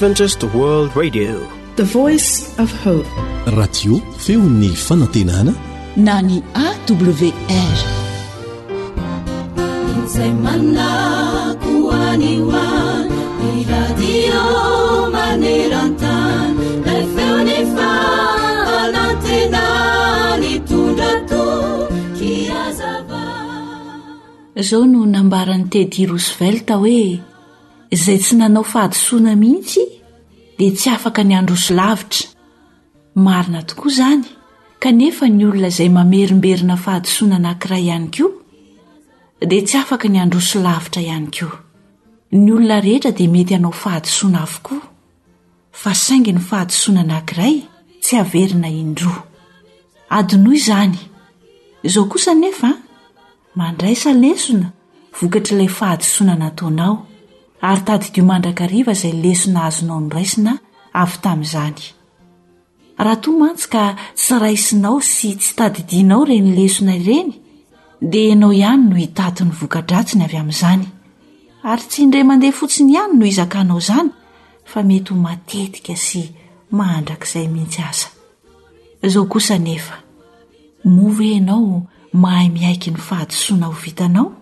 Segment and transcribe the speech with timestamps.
[0.00, 1.36] radio
[4.16, 5.52] feo ny fanantenana
[5.96, 7.06] na ny awrizao
[24.86, 27.02] no nambaran'ny tedi rosivelta hoe
[27.94, 29.82] izay tsy nanao faadisoana mihitsy
[30.60, 32.28] di tsy afaka ny androso lavitra
[33.24, 34.24] marina tokoa izany
[34.82, 38.32] kanefa ny olona izay mamerimberina fahadosoana nankiray ihany koa
[39.50, 41.58] dia tsy afaka ny androso lavitra ihany koa
[42.42, 44.80] ny olona rehetra dia mety hanao fahadisoana avokoa
[45.80, 47.54] fa saingy ny fahadisoana nankiray
[48.04, 49.14] tsy averina indro
[50.18, 50.98] adinoy izany
[51.82, 52.70] izao kosa nefa
[53.58, 54.68] mandraisa lesona
[55.20, 56.94] vokatr'ilay fahadosoana nataonao
[57.62, 60.54] ary tadidio mandrakariva izay lesona azonao ny raisina
[61.02, 61.78] avy tamin'izany
[63.04, 63.84] raha to mantsy ka
[64.18, 67.32] tsy raisinao sy tsy tadidinao reny lesona ireny
[68.10, 70.84] dia ianao ihany no hitato 'ny vokadratsiny avy amin'izany
[71.70, 74.08] ary tsy indre mandeha fotsiny ihany no hizakanao izany
[74.70, 76.22] fa mety ho matetika sy
[76.76, 78.08] mahandrak'izay mihitsy aza
[79.12, 79.96] zao kosa nefa
[80.84, 81.82] moa ve ianao
[82.22, 84.39] mahay miaiky ny fahadisoana ho vitanao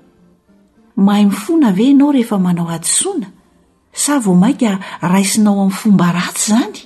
[0.98, 3.26] mahay mifona ve anao rehefa manao adisoana
[3.92, 6.78] sa vo mainka raisinao amin'n fomba ratsy zany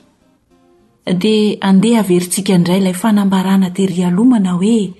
[1.22, 4.92] dia andeha averintsika indray ilay fanambarana tery alomana hoe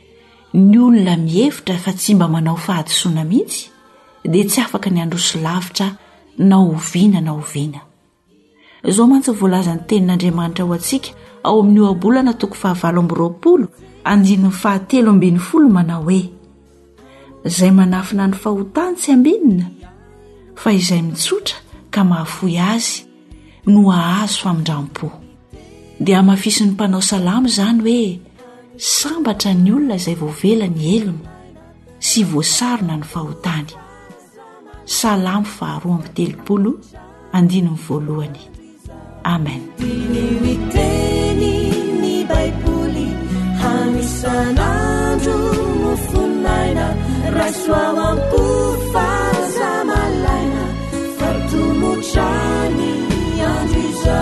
[0.55, 3.61] ny olona mihevitra fa tsy mba manao fahadisoana mihitsy
[4.33, 5.89] dea tsy afaka ny androso lavitra
[6.49, 7.81] nao oviana na oviana
[8.95, 11.09] zao mantsy voalazan'ny tenin'andriamanitra ho atsika
[11.45, 13.31] ao amin''o ablnatokoy fahavaranhae
[15.49, 16.21] flmnaoe
[17.49, 19.67] izay manafina ny fahotany tsy ambinina
[20.61, 21.57] fa izay mitsotra
[21.93, 23.01] ka mahafoy azy
[23.73, 25.09] no ahazo f amindram-po
[25.99, 28.21] dia mahafison'ny mpanao salamo izany hoe
[28.99, 31.31] sambatra ny olona izay voavelany elona
[32.09, 33.69] sy voasarona ny fahotany
[35.01, 36.71] salamo faharoa amby telopolo
[37.37, 38.41] andinony voalohany
[39.35, 39.63] amen
[47.37, 48.41] rahasoaamko
[48.93, 50.65] fazamalaina
[51.19, 52.87] fartomotrany
[53.53, 54.19] anisa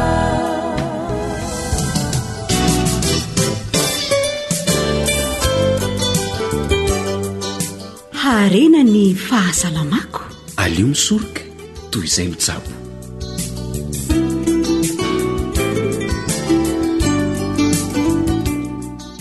[8.22, 10.22] harena ny fahazalamako
[10.62, 11.42] alio misoroka
[11.90, 12.70] toy izay mijabo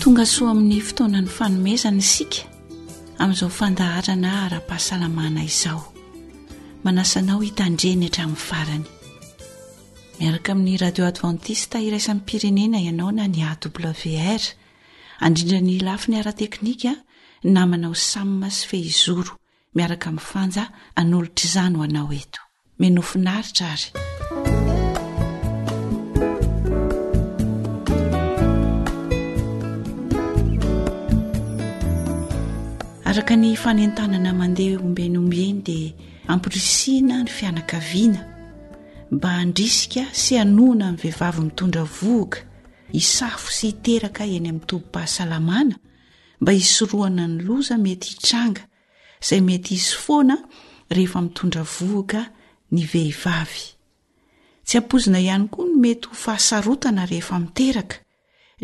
[0.00, 2.49] tonga soa amin'ny fotoanany fanomezana isika
[3.22, 5.84] amin'izao fandahatrana ara-pahasalamana izao
[6.84, 8.84] manasanao hitandreny hatramin'ny farany
[10.20, 14.42] miaraka amin'ny radio advantista iraisan'ny pirenena ianao na ny awr
[15.26, 16.92] andrindra ny lafi ny arateknika
[17.54, 19.34] na manao samy ma sy feizoro
[19.76, 20.64] miaraka mi'ny fanja
[21.02, 22.40] anolotr' izany ho anao eto
[22.80, 24.09] menofinaritra ary
[33.10, 35.90] araka ny fanentanana mandeha ombenyombeny dia
[36.28, 38.22] ampirisiana ny fianakaviana
[39.14, 42.40] mba handrisika sy anoana amin'ny vehivavy mitondra vohaka
[42.96, 45.74] hisafo sy hiteraka eny amin'ny tombom-pahasalamana
[46.40, 48.62] mba hisoroana ny loza mety hitranga
[49.22, 50.36] izay mety hisy foana
[50.96, 52.20] rehefa mitondra voaka
[52.72, 53.62] ny vehivavy
[54.66, 57.96] tsy ampozina ihany koa no mety ho fahasarotana rehefa miteraka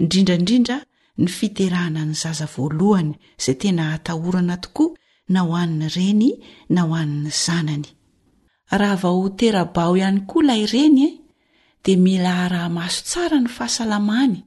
[0.00, 0.78] indrindraindrindra
[1.18, 4.90] ny fiterahana ny zaza voalohany zay tena hatahorana tokoa
[5.32, 6.28] naho an'nyreny
[6.74, 7.88] naho an'ny zanany
[8.78, 11.10] raha vaho terabao ihany koa ilay reny e
[11.84, 14.38] di milahraha maso tsara ny fahasalamany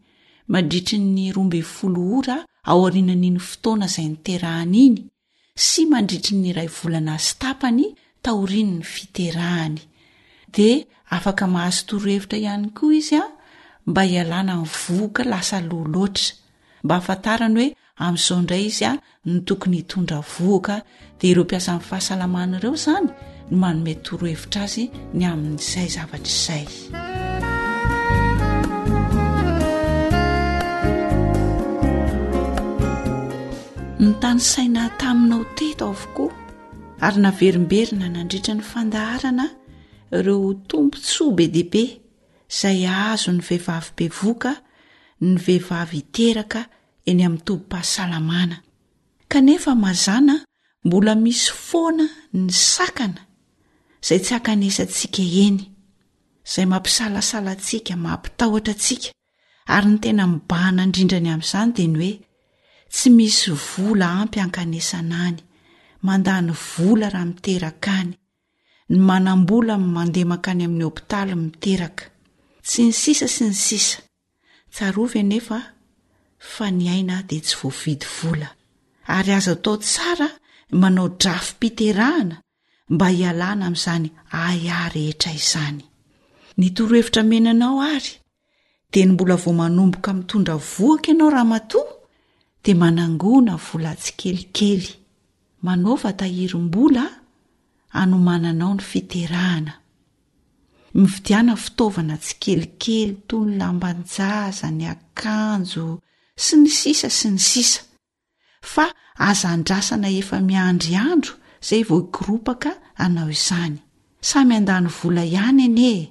[0.51, 2.37] mandritry ny rombe folohora
[2.69, 4.97] ao arinan'iny fotoana izay nyterahana iny
[5.67, 7.85] sy mandritry ny iray volana sitapany
[8.23, 9.81] taorin' ny fiterahany
[10.55, 10.69] di
[11.15, 13.25] afaka mahazo torohevitra ihany koa izy a
[13.89, 16.35] mba hialàna nyvoka lasa loh loatra
[16.83, 18.91] mba afantarany hoe amin'izao indray izy a
[19.29, 20.75] ny tokony hitondra voka
[21.19, 23.07] dia ireo mpiasa inny fahasalamanaireo izany
[23.49, 24.83] ny manome toro hevitra azy
[25.17, 26.65] ny amin'izay zavatra izay
[34.03, 36.33] ny tanysaina taminao teto avokoa
[37.05, 39.45] ary naverimberina nandritra ny fandaharana
[40.17, 41.83] ireo tompo tsoa be dehibe
[42.53, 44.51] izay azony vehivavy be voka
[45.25, 46.61] ny vehivavy hiteraka
[47.09, 48.57] eny amin'ny tombom-pahasalamana
[49.31, 50.35] kanefa mazana
[50.85, 53.21] mbola misy foana ny sakana
[54.01, 55.59] izay tsy hankanesantsika eny
[56.47, 59.09] izay mampisalasalatsika mampitahotra antsika
[59.75, 62.13] ary ny tena mibahana indrindrany amin'izany dia ny hoe
[62.93, 65.39] tsy misy vola ampy hankanesana any
[66.05, 68.11] mandany vola raha miteraka any
[68.91, 72.03] ny manam-bola mandehman-ka any amin'ny hopitaly miteraka
[72.67, 73.99] tsy ny sisa sy ny sisa
[74.73, 75.61] tsarove nefa
[76.53, 78.49] fa nyaina dia tsy voavidy vola
[79.17, 80.27] ary aza tao tsara
[80.81, 82.35] manao drafy piterahana
[82.93, 84.07] mba hialàna amin'izany
[84.45, 85.81] ay a rehetra izany
[86.59, 88.11] nytorohevitra menanao ary
[88.91, 91.81] dia ny mbola vo manomboka mitondra voaka ianao raha mato
[92.63, 94.89] dia manangona volatsy kelikely
[95.65, 97.05] manova tahirom-bola
[98.01, 99.73] anomananao ny fiterahana
[100.97, 105.87] mividiana fitaovana tsikelikely toyny lambanjaza ny akanjo
[106.43, 107.81] sy ny sisa sy ny sisa
[108.71, 108.85] fa
[109.29, 111.31] azandrasana efa miandryandro
[111.63, 112.71] izay vao higropaka
[113.03, 113.77] anao izany
[114.29, 116.09] samy andany vola ihany eny e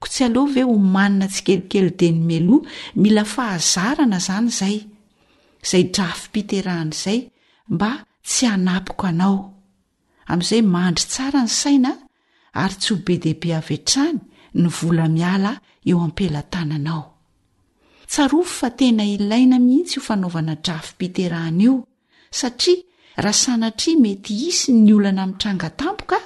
[0.00, 2.66] ko tsy aleova e ho manina tsikelikely de nymeloa
[3.02, 4.76] mila fahazarana izany izay
[5.64, 7.18] izay drafopiterahan' izay
[7.74, 7.90] mba
[8.28, 9.38] tsy hanapoko anao
[10.30, 11.92] amin'izay mahandry tsara ny saina
[12.54, 14.18] ary tsy ho be deibe avetrany
[14.60, 15.52] ny vola miala
[15.88, 17.02] eo ampelatananao
[18.14, 21.74] fo fa tena ilaina mihintsy iofanaovana drafpiterahan io
[22.38, 22.82] satria
[23.24, 26.18] rahasanatri mety isy ny olana mitranga tampoka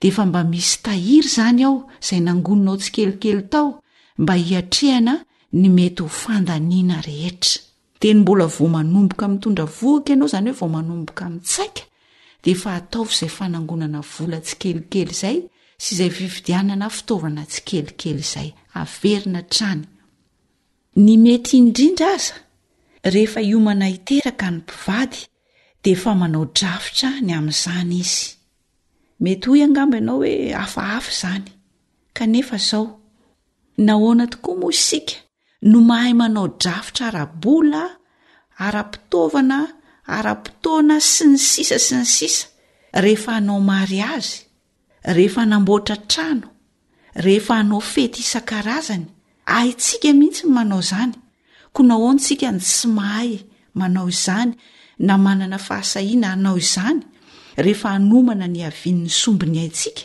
[0.00, 3.66] dia efa mba misy tahiry zany ao izay nangonanao tsikelikely tao
[4.22, 5.14] mba hiatrehana
[5.60, 7.56] ny mety ho fandaniana rehetra
[8.00, 11.84] deny mbola vo manomboka mtondavhika anao zyoomamboka mitsaia
[12.44, 15.38] dfa ataozay fanangonana vola tsikelikely izay
[15.84, 18.50] sy izay vividianana fitaovana tsy kelikely izay
[18.80, 19.82] averina trany
[21.04, 22.36] ny mety indrindra aza
[23.12, 25.20] rehefa io mana hiteraka ny mpivady
[25.82, 28.26] di efa manao drafitra ny amin'izany izy
[29.24, 31.46] mety hoy angambo ianao hoe hafahafa izany
[32.16, 32.84] kanefa izao
[33.86, 35.14] nahoana tokoa moa isika
[35.70, 37.82] no mahay manao drafitra ara-bola
[38.66, 39.58] ara-pitaovana
[40.16, 42.44] ara-pitoana sy ny sisa sy ny sisa
[43.02, 44.38] rehefa hanao mari azy
[45.04, 46.48] rehefa namboatra trano
[47.16, 49.06] rehefa hanao fety isan-karazany
[49.46, 51.12] ahitsika mihitsy manao izany
[51.74, 53.30] koa naho ntsika ny sy mahay
[53.78, 54.52] manao izany
[55.06, 57.00] na manana fahasahiana anao izany
[57.64, 60.04] rehefa hanomana ny havian'ny sombi ny haintsika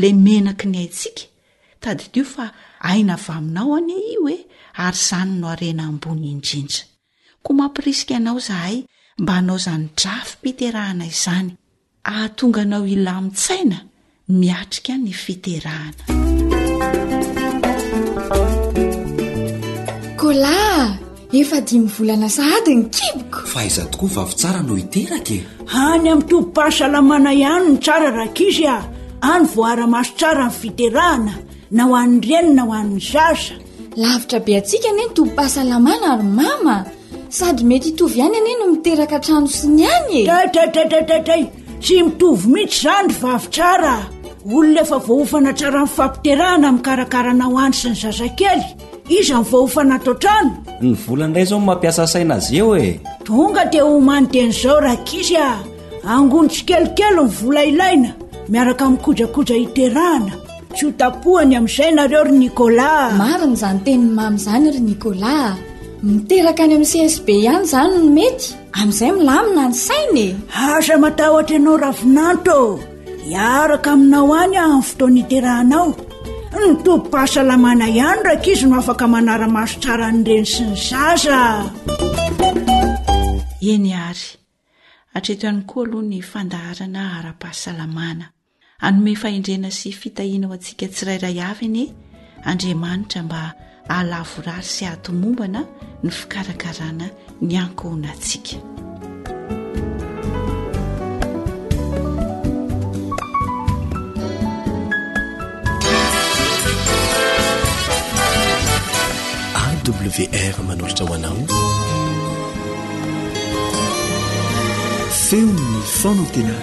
[0.00, 1.24] lay menaki ny haintsika
[1.82, 2.44] taditio fa
[2.90, 4.38] aina vy minao anie io e
[4.84, 6.82] ary izany no arena ambony indrinja
[7.44, 8.76] koa mampirisika anao zahay
[9.20, 11.48] mba anao izany drafipiterahana izany
[12.10, 13.78] ahatonganaoila mitsaina
[14.28, 16.02] miatrika ny fiterahana
[20.16, 20.96] kola
[21.32, 25.34] efa di mivolana sahady ny kiboka fa aiza tokoa vavy tsara no hiteraka
[25.90, 28.76] any ami'ny tobo-pahasalamana ihany ny tsara raha kisy a
[29.32, 31.34] any voaramaso tsara ny fiterahana
[31.70, 33.54] na ho anrenona ho an'ny zasa
[34.02, 36.76] lavitra be atsika nhe ny tobo-pahasalamana ary mama
[37.38, 42.78] sady mety hitovy ihany ane no miteraka atrano sy ny any etttttt tsy mitovy mihitsy
[42.80, 43.96] izany ry vavy tsara
[44.54, 48.62] olonaefa voahofana tsaranny fampiterahana min'karakarana hoandy sy ny zazakely
[49.18, 50.52] iza ny voahofana tao n-trano
[50.82, 54.78] ny vola ndiray zao ny mampiasa saina azy eo e tonga dia homano den' izao
[54.84, 55.50] raha kisy a
[56.14, 58.10] angonitsy kelikely ny volailaina
[58.48, 60.32] miaraka mikojakoja hiterahana
[60.76, 65.50] tsy ho tapohany amin'izay nareo ry nikola mari n' izany teniny mamy'izany ry nikolaa
[66.06, 68.46] miteraka any amin'ny csb ihany zany nomety
[68.78, 70.34] amin'izay milamina ny saina e
[70.74, 72.60] aza matahotra ianao ravinantô
[73.32, 75.86] iaraka aminao any aamin'ny fotoanyterahanao
[76.64, 81.40] nytompy-pahasalamana ihany raka izy no afaka manaramaso tsara nyreny sy ny zaza
[83.72, 84.26] eny ary
[85.16, 88.26] atreto iany koa aloha ny fandaharana ara-pahasalamana
[88.86, 91.82] anome faendrena sy fitahinao antsika tsirairay avy ny
[92.50, 93.42] andriamanitra mba
[93.88, 95.64] alavorary sy atomombana
[96.02, 97.06] no fikarakarana
[97.40, 98.56] ny ankohonaatsika
[109.62, 111.40] aw fa manolitra ho anao
[115.10, 116.54] feonny fonatena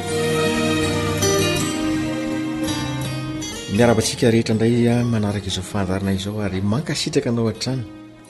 [3.73, 7.83] ni aravatsika rehetra indraya ah, manaraka izao fahanzaranay izao ary mankasitraka anao han-trano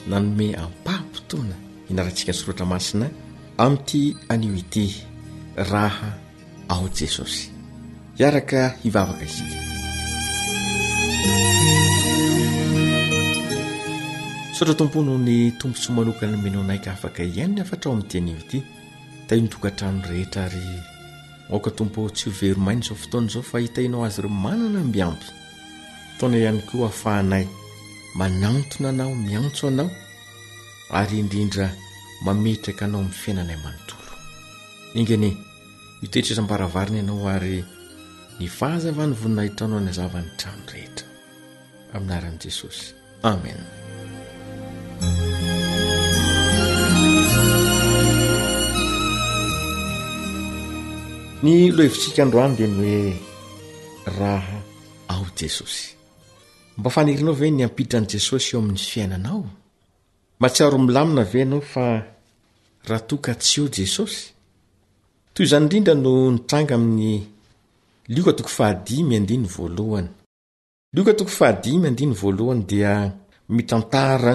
[0.08, 1.54] nanome ampahapotoana
[1.88, 3.06] hinarantsika nysoroatra masina
[3.58, 4.90] amin'ity anioity
[5.56, 6.12] raha
[6.68, 7.48] ao jesosy
[8.18, 9.52] iaraka hivavaka zik
[14.58, 18.62] sotra tompo ny ny tompontsy manokany nmeno anaika afaka ihaino ny hafatrao amin'ity anioity
[19.26, 20.68] tai ndokantrano rehetra ary
[21.52, 25.26] aoka tompo tsy hoveromaina izao fotoana izao fa hitainao azy ireo manana mby amby
[26.18, 27.46] ftaoana ihany koa ahafahanay
[28.14, 29.90] manantona anao miantso anao
[30.90, 31.66] ary indrindra
[32.24, 34.12] mametraka anao amin'ny fiainanay manontolo
[34.94, 35.30] ingani
[36.02, 37.64] mitoetra zam-baravarina ianao ary
[38.40, 41.06] ny fahazavany voninahitrano na zavany trano rehetra
[41.94, 42.84] aminaran'i jesosy
[43.30, 43.66] amena
[51.42, 53.14] ny lohevitsika ndroandeny hoe
[54.18, 54.58] raha
[55.08, 55.86] ao jesosy
[56.78, 59.42] mba fanirinao ve ny ampiditra n'i jesosy eo amin'ny fiainana ao
[60.40, 61.84] matsiaro milamina ave anao fa
[62.88, 64.22] rahatokatsy eo jesosy
[65.34, 67.12] toy zany indrindra no nitranga amin'ny
[68.12, 72.92] liokatok fahadimy andy voalohanyliokatoko fahadimy andiny voalohany dia
[73.56, 74.34] mitantara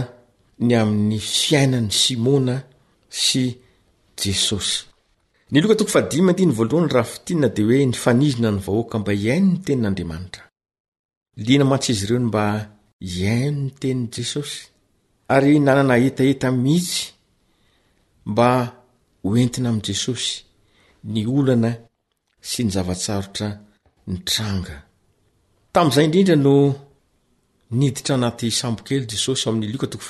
[0.65, 2.55] ny amin'ny fiainan'ny simona
[3.25, 3.43] sy
[4.21, 4.77] jesosy
[5.51, 10.43] nlkatofh5yvlhany rahafitiana di hoe nifanizina ny vahoaka mba iaino nytenin'andriamanitra
[11.45, 12.45] lina mants izy ireo ny mba
[13.19, 14.57] iaino nyteniny jesosy
[15.35, 16.97] ary nanana etaeta mihitsy
[18.31, 18.47] mba
[19.23, 20.29] ho entina amy jesosy
[21.11, 21.71] ni olana
[22.49, 23.47] sy nyzavatsarotra
[24.11, 24.75] nitranga
[25.73, 26.55] tamy'izay indrindra no
[27.79, 30.09] niditra anaty sambo kely jesosy oamin'nylioka5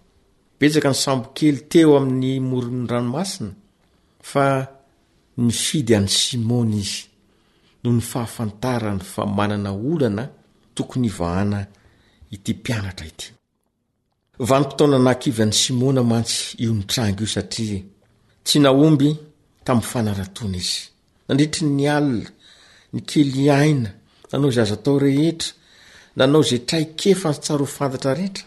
[0.61, 3.51] ny sambokely teo amin'ny moronranomasina
[4.31, 4.45] fa
[5.43, 7.03] ny fidy an'ny simona izy
[7.83, 10.23] no ny fahafantarany fa manana olana
[10.75, 11.59] tokony vahana
[12.35, 17.81] ity mpanatra ityypotoa naiyn'ny sina antsy io nrang i satria
[18.45, 19.09] tsy naomby
[19.65, 20.79] tamn'ny fanaratona izy
[21.27, 22.29] nandreetry ny alina
[22.93, 23.89] ny kely ana
[24.29, 25.49] nanao zy aza tao rehetra
[26.17, 28.37] nanao zay traikefanre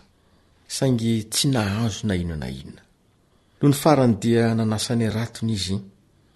[0.67, 2.81] sangy tsy nahazo na inoana inona
[3.61, 5.79] noho ny faran'dia nanasany ratony izy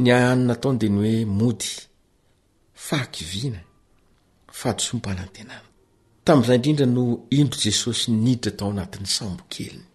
[0.00, 1.70] ni ahaninataodeny hoe mody
[2.86, 3.60] fahakivina
[4.82, 5.24] sopatna
[6.24, 7.02] ta'zay ndrindra no
[7.40, 9.86] indro jesosy niditra tao anat'ny sambokeliny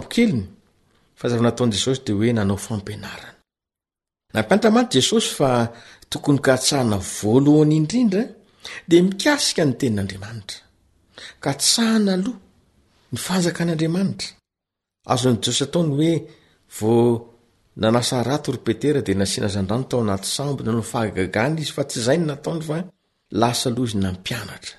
[4.70, 5.48] maty jesosy fa
[6.10, 8.22] tokony katsahana voalohany indrindra
[8.90, 10.58] di mikasika ny tenin'andriamanitra
[11.44, 12.40] katsahana aloha
[13.14, 14.28] nyfanjakan'andriamanitra
[15.12, 16.14] azony josy ataony hoe
[16.78, 16.92] vo
[17.82, 21.98] nanasa rato ro petera dia nasiany azandrano tao anaty sambo nanao fahagagany izy fa tsy
[22.06, 22.76] zainy nataony fa
[23.40, 24.74] lasa aloh izy nampianatra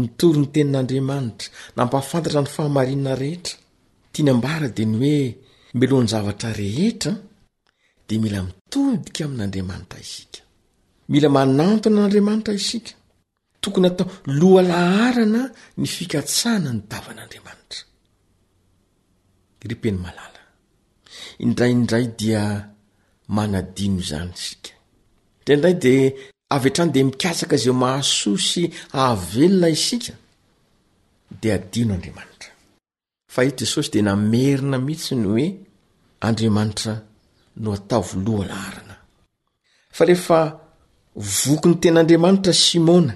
[0.00, 3.56] nitory ny tenin'andriamanitra nampahafantatra ny fahamarinana rehetra
[4.12, 5.20] tianyambara dia ny hoe
[5.76, 7.12] mbelohan'ny zavatra rehetra
[8.08, 10.40] dia mila mitodika amin'andriamanitra isika
[11.12, 12.92] mila manantona n'andriamanitra isika
[13.62, 14.08] tokony hatao
[14.38, 15.40] lohalaharana
[15.80, 17.80] ny fikatsana ny davan'andriamanitra
[19.70, 20.42] ripeny malala
[21.44, 22.42] indrayindray dia
[23.36, 24.70] manadino izany isika
[25.42, 26.08] indraindray dia
[26.50, 28.62] avy etrany de mikasaka zeo mahasosy
[28.98, 30.12] ahavelona isika
[31.40, 32.50] dea adino andriamanitra
[33.34, 35.46] faiz jesosy dia namerina mitsy ny hoe
[36.26, 36.92] andriamanitra
[37.62, 38.94] no atavo lohalaarana
[39.96, 40.38] fa rehefa
[41.46, 43.14] vokyny ten'aandriamanitra simona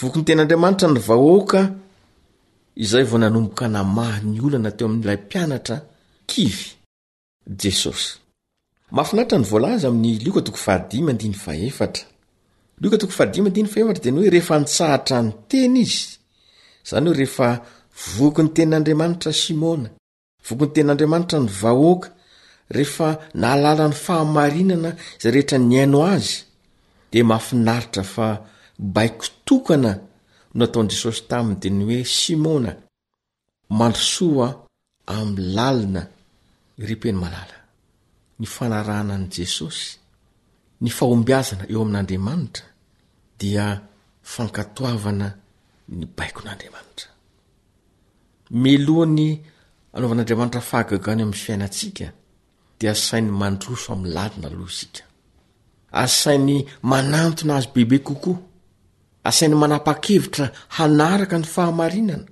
[0.00, 1.60] vokony tenandriamanitra ny vahoaka
[2.84, 5.76] izay vao nanomboka namahy ny olana teo aminilay mpianatra
[6.30, 6.66] kivy
[7.62, 8.02] jesos
[12.80, 16.18] 5dny oe rehefa nitsahatra ny teny izy
[16.84, 17.60] zany o rehefa
[18.16, 19.88] vokyny tenin'andriamanitra simona
[20.46, 22.08] vokony tenin'andriamanitra ny vahoaka
[22.76, 23.08] rehefa
[23.42, 24.90] naalalany fahamarinana
[25.22, 26.38] zarehetra niaino azy
[27.12, 28.26] de mafinaritra fa
[28.94, 29.92] baikotokana
[30.54, 32.70] no ataony jesosy tamiy deny hoe simona
[33.70, 34.48] mndosoa
[35.80, 36.02] lna
[40.82, 42.64] ny fahombazana eoamin'n'andriamanitra
[43.38, 43.48] di
[44.34, 45.28] fankatna
[45.98, 46.60] ny bain'an
[48.62, 49.30] mlohany
[49.96, 52.06] anovn'adriamanitra fahagagany amin'ny fiainantsika
[52.78, 54.86] dia asain'ny mandrofo mladina lohi
[56.02, 56.56] asainy
[56.90, 58.38] manantona azy bebe kokoa
[59.28, 62.26] asain'ny manapa-kevitra hanaraka ny fahamarinana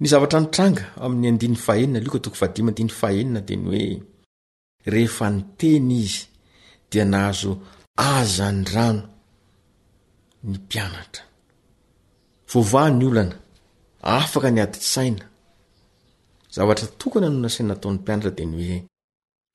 [0.00, 3.92] ny zavatra nytranga amin'yy
[4.86, 6.14] e rehef nyteny iz
[6.92, 7.58] dia nahazo
[7.96, 9.02] azany rano
[10.44, 11.24] ny mpianatra
[12.50, 13.36] voavahany olana
[14.18, 15.24] afaka ny aditsaina
[16.54, 18.78] zavatra tokony hanonasain nataon'ny mpianatra de ny hoe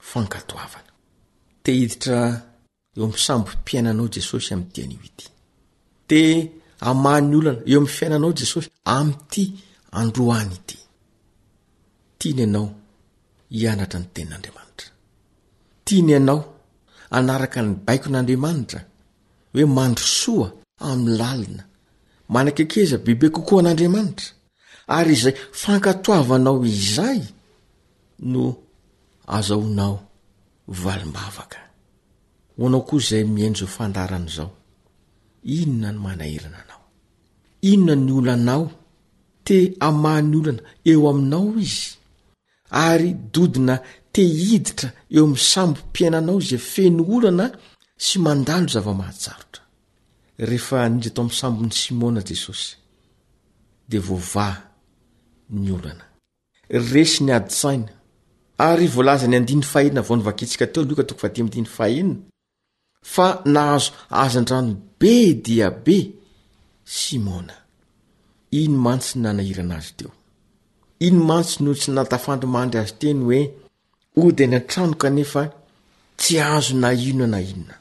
[0.09, 0.91] fankatoavana
[1.63, 2.17] te hiditra
[2.97, 5.27] eo amsambo mpiainanao jesosy am'ity anio ity
[6.09, 6.19] te
[6.89, 9.43] ama'ny olana eo am fiainanao jesosy ami'ity
[9.99, 10.77] androany ity
[12.19, 12.67] tiany anao
[13.59, 14.87] hianatra ny tenin'andriamanitra
[15.85, 16.41] tiany anao
[17.15, 18.79] anaraka ny baiko n'andriamanitra
[19.53, 20.47] hoe mandrosoa
[20.87, 21.63] amin'ny lalina
[22.33, 24.29] manankekeza bebe kokoan'andriamanitra
[24.97, 27.19] ary izay fankatoavanao izay
[28.31, 28.41] no
[29.37, 29.95] azaonao
[30.83, 31.59] valimbavaka
[32.57, 34.51] hoanao koa izay miaino zao fandaran' izao
[35.57, 36.81] inona ny manaherina anao
[37.71, 38.65] inona ny olanao
[39.47, 39.55] te
[39.87, 40.61] amahany olana
[40.91, 41.96] eo aminao izy
[42.71, 43.75] ary dodina
[44.13, 47.45] tehiditra eo amin'ny sambo mpiainanao izay feno olana
[48.05, 49.61] sy mandando zava-mahatsarotra
[50.49, 52.69] rehefa aninjy to ami'nysambony simona jesosy
[53.91, 54.47] de voava
[55.63, 56.05] ny olana
[56.93, 57.91] resy ny adisaina
[58.67, 61.85] ary volaza ny adny fahena vaony vakisika teokat ta
[63.13, 63.89] fa nahazo
[64.23, 65.13] azandrano be
[65.45, 65.97] dia be
[66.97, 67.55] simona
[68.61, 70.11] ino mantsyny nanahiranazy teo
[70.99, 73.41] ino mantsy no tsy natafandromandry azy teny hoe
[74.27, 75.41] ody ny a-trano kanefa
[76.19, 77.75] tsy azo na inoa na inona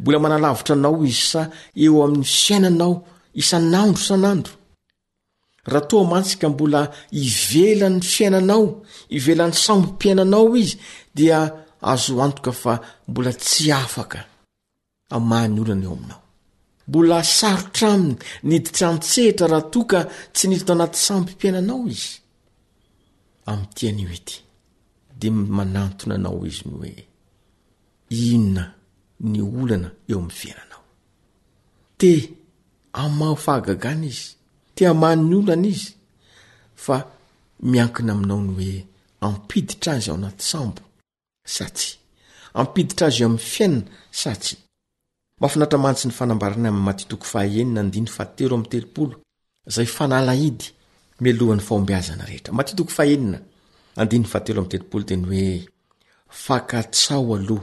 [0.00, 1.42] mbola manalavitra anao izy sa
[1.84, 2.94] eo amin'ny fiainanao
[3.42, 4.54] isan'andro isan'andro
[5.72, 6.80] raha toa mantsika mbola
[7.28, 8.64] ivelany fiainanao
[9.18, 10.74] ivelan'ny sampipiainanao izy
[11.16, 11.38] dia
[11.92, 12.74] azo antoka fa
[13.10, 14.18] mbola tsy afaka
[15.16, 16.22] amahny olona eo aminao
[16.88, 18.14] mbola sarotra aminy
[18.48, 19.98] nidits antsehitra rahatoka
[20.34, 22.12] tsy nidi anaty sampim-piainanao izy
[23.50, 24.34] ami'tiany ety
[25.20, 26.94] de manantonanao izy ny oe
[28.30, 28.64] inona
[29.26, 30.80] ny olana eo am'y fiainanao
[31.98, 32.10] te
[33.02, 34.26] amao fahagagana izy
[34.74, 35.90] te ama ny olana izy
[36.84, 36.96] fa
[37.70, 38.78] miankina aminao ny hoe
[39.26, 40.76] ampiditra azy aoanay amb
[41.64, 41.66] a
[42.60, 43.90] ampiditra azy eo amny fiainana
[44.22, 44.52] saty
[45.40, 46.04] mafinaaatsy
[47.64, 49.08] ny aoo teayteoo
[49.74, 50.66] zay fanalaidy
[51.22, 52.40] milohany faombiazanaea
[55.44, 55.68] y
[56.52, 57.60] aao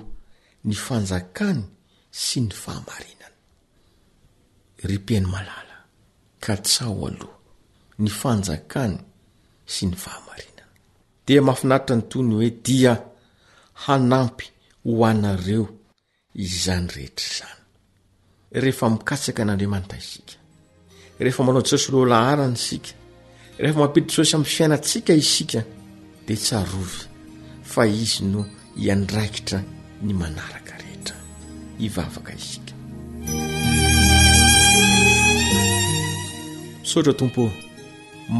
[0.66, 1.62] ny fanjakany
[2.10, 3.34] sy ny fahamarinana
[4.96, 5.80] ipeny malala
[6.42, 7.40] ka tsao aloha
[8.02, 8.98] ny fanjakany
[9.66, 10.70] sy ny fahamarinana
[11.28, 12.94] de mahafinaitra ny tony hoe dia
[13.86, 14.46] hanampy
[14.86, 15.66] ho anareo
[16.46, 20.36] izany rehetr'zanyhfikk nadiamantaisika
[21.22, 22.92] ehef manao osy lolahany sika
[23.64, 25.62] ehefa mampiditsosy am'nyfiainatsika isika
[26.28, 26.60] de tso
[27.72, 28.42] fa iz no
[28.78, 29.60] iandraikitra
[30.06, 31.16] ny manaraka rehetra
[31.80, 32.74] hivavaka isika
[36.92, 37.42] sotra tompo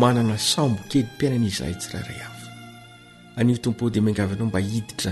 [0.02, 2.48] manana sambokely mpiainana izay tsiraray avo
[3.40, 5.12] anio tompo dia miangavy indrao mba hiditra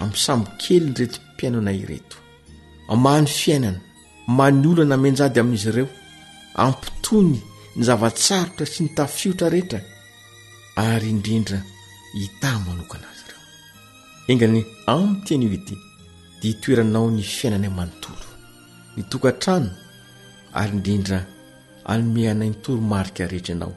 [0.00, 2.16] amin'nysambokely nyreto mpiaino ana ireto
[3.04, 3.80] many fiainana
[4.38, 5.88] many oloana aminjady amin'izy ireo
[6.64, 7.38] ampitony
[7.76, 9.80] ny zavatsarotra sy ny tafiotra rehetra
[10.90, 11.58] ary indrindra
[12.18, 13.13] hitah manokana ay
[14.30, 14.60] engany
[14.92, 15.74] antiany oity
[16.40, 18.28] dia hitoeranao ny fiainanay manontolo
[18.96, 19.70] nitokantrano
[20.60, 21.18] ary indrindra
[21.92, 23.72] alomehanay intolomarika rehetra ianao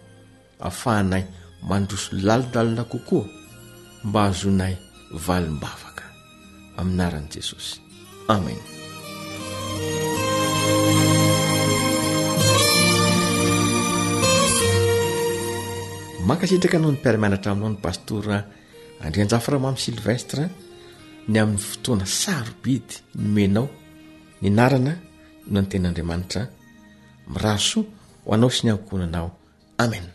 [0.67, 1.23] ahafahanay
[1.69, 3.27] mandroso lalidalona kokoa
[4.07, 4.75] mba hazonay
[5.25, 6.05] valim-bavaka
[6.79, 7.73] aminaran'i jesosy
[8.35, 8.59] amen
[16.29, 18.37] makasitraka anao ny piaramianatra aminao ny pastora
[18.99, 20.49] andreanjafa raha mam' silvestre
[21.27, 23.67] ny amin'ny fotoana sarobidy nomenao
[24.41, 24.93] minarana
[25.51, 26.41] no anytenyandriamanitra
[27.31, 27.85] mirasoa
[28.25, 29.29] ho anao sy ny aokohnanao
[29.85, 30.05] amen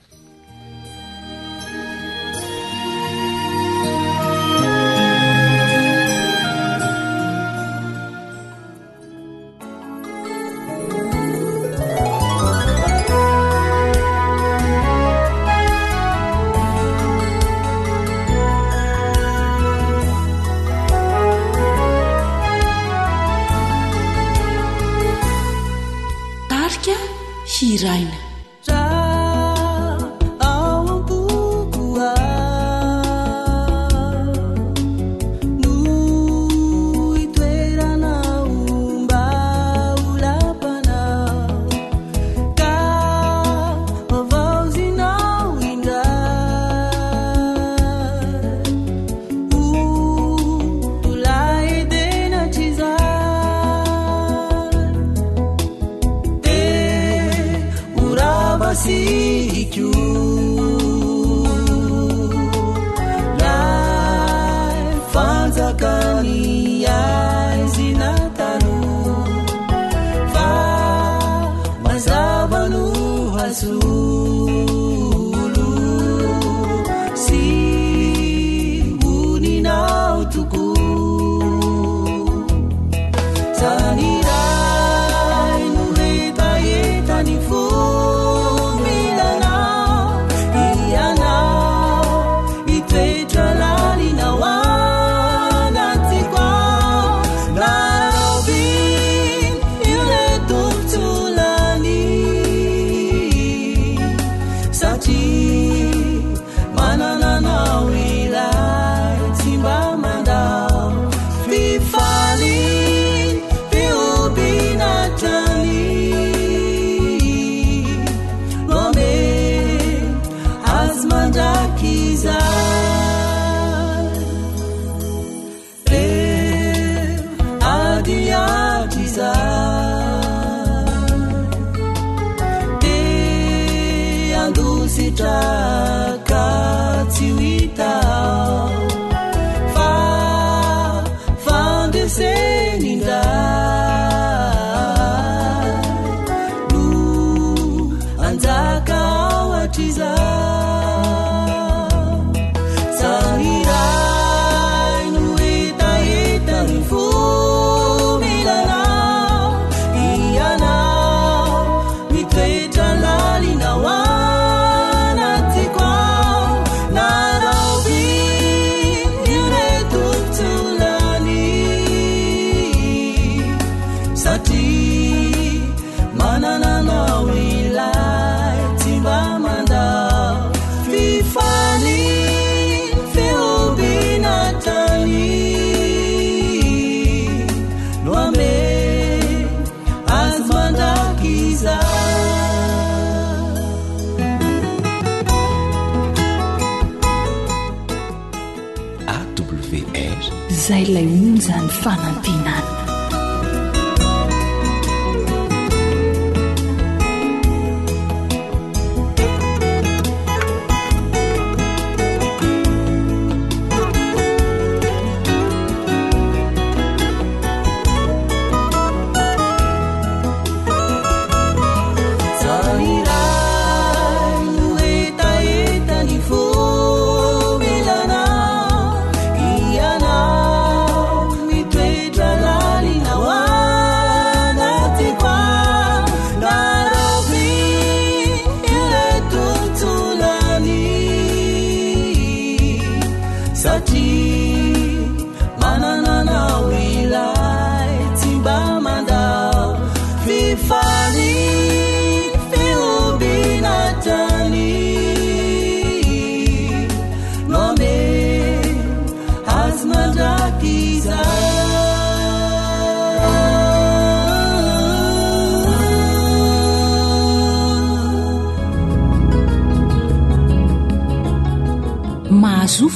[201.83, 201.97] 抓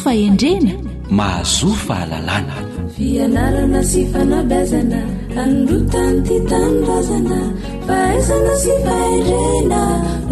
[0.07, 0.71] fendrena
[1.19, 2.57] mahazo fahalalana
[2.97, 5.01] fianarana sy fanabazana
[5.43, 7.39] anorotany ty tanrazana
[7.91, 9.83] fa aisana sy fahendrena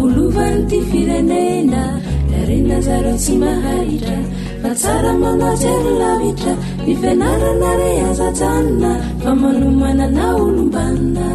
[0.03, 1.83] olovan'ny ty firenena
[2.31, 4.17] larena zareo tsy mahahitra
[4.63, 6.53] fa tsara manatserylavitra
[6.87, 8.91] nifianarana re azajanona
[9.27, 11.27] fa manomanana olombanina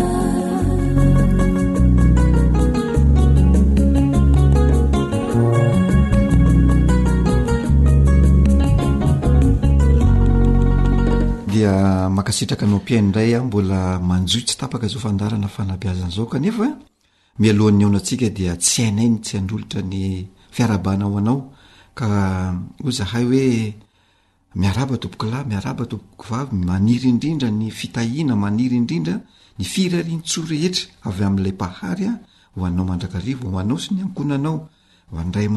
[12.11, 16.66] makasitraka anao piain nraya mbola manjoy tsy tapaka zao fandarana fanabiazany zao kaefa
[17.40, 21.38] miloan'nyonatsika dia tsy ainainy tsy androlitra ny fiarabnao anao
[23.12, 23.49] hay oe
[24.61, 29.16] miarabaamirabaa maniryidrindra ny fitahina maniryidrindra
[29.59, 31.12] ny firarintso rehetra ay
[32.57, 33.90] alayahayaoarakihaos
[34.31, 35.49] nanaoyy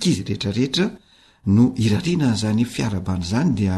[0.00, 0.86] ki reerareea
[1.54, 3.76] no irrina nzany fiarabany zany dia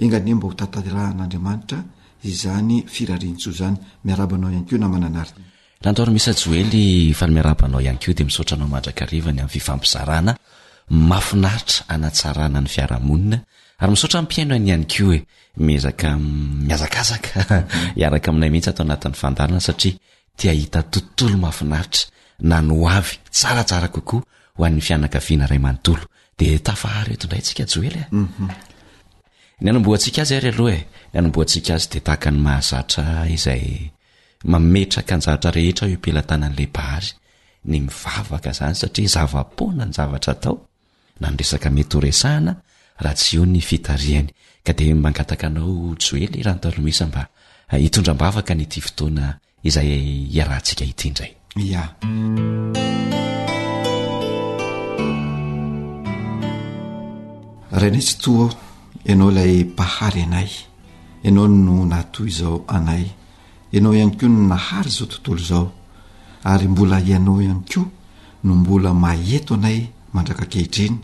[0.00, 1.78] ingan mba ho tatarahan'andriamanitra
[2.26, 3.76] izany firarints zany
[4.06, 9.60] miarabanao ihayko na mananaratormisyjoelyfalmiaaanao ay ode miora naomarany am im
[11.18, 15.14] afinaritra anatsaana ny farahoniaarymiotra mpiaino anhay ko
[15.76, 17.18] ezay mhm.
[18.50, 19.08] mihits tt'
[20.40, 21.88] saaihittontolo ainair
[22.42, 23.02] nanay
[23.40, 27.80] saraara kokoahn'ny fnafahaenray sa
[29.62, 33.90] ny anomboatsika azy ary aloha e ny anomboantsika azy de tahaka ny mahazatra izay
[34.50, 37.08] mametraka njatra rehetra hoepilatanan'lebary
[37.70, 40.56] ny mivavaka zany satria zavapoana ny zavatra atao
[41.20, 42.52] na resaka met oresahna
[43.02, 44.28] raha tsy o ny fitariany
[44.66, 47.22] ka de mangataka anao joely ranotalomisa mba
[47.82, 49.88] hitondrambavaka ny ty fotoana izay
[50.36, 51.30] iarahntsika ityndray
[57.80, 58.50] renytsytoa
[59.04, 60.50] ianao ilay pahary anay
[61.24, 63.04] ianao no naatoy izao anay
[63.72, 65.72] ianao ihany koa no nahary zao tontolo zao
[66.44, 67.84] ary mbola ianao ihany koa
[68.44, 69.78] no mbola maheto anay
[70.12, 70.96] mandraka kehitriny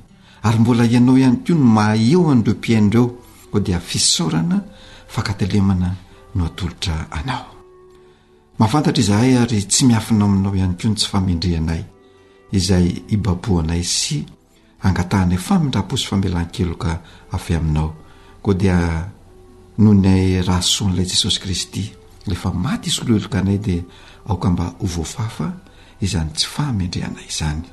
[0.42, 3.06] ary mbola ianao ihany koa no maheo an'ireo mpiaindreo
[3.50, 4.60] koa dia fisorana
[5.08, 5.94] fakatelemana
[6.34, 7.46] no atolotra anao
[8.58, 11.82] mahafantatra izahay ary tsy miafina aminao ihany ko no tsy famendre anay
[12.58, 14.16] izay ibaboanay sy
[14.82, 16.92] angatanay fa mindraposy famelankeloka
[17.32, 17.90] afy aminao
[18.42, 18.76] koadia
[19.78, 21.84] nonay rahasoan'lay jesosy kristy
[22.30, 23.76] efa maty isyloeloka anay de
[24.28, 25.46] aoka mba ovofafa
[26.04, 27.64] izany tsy famindreanay izany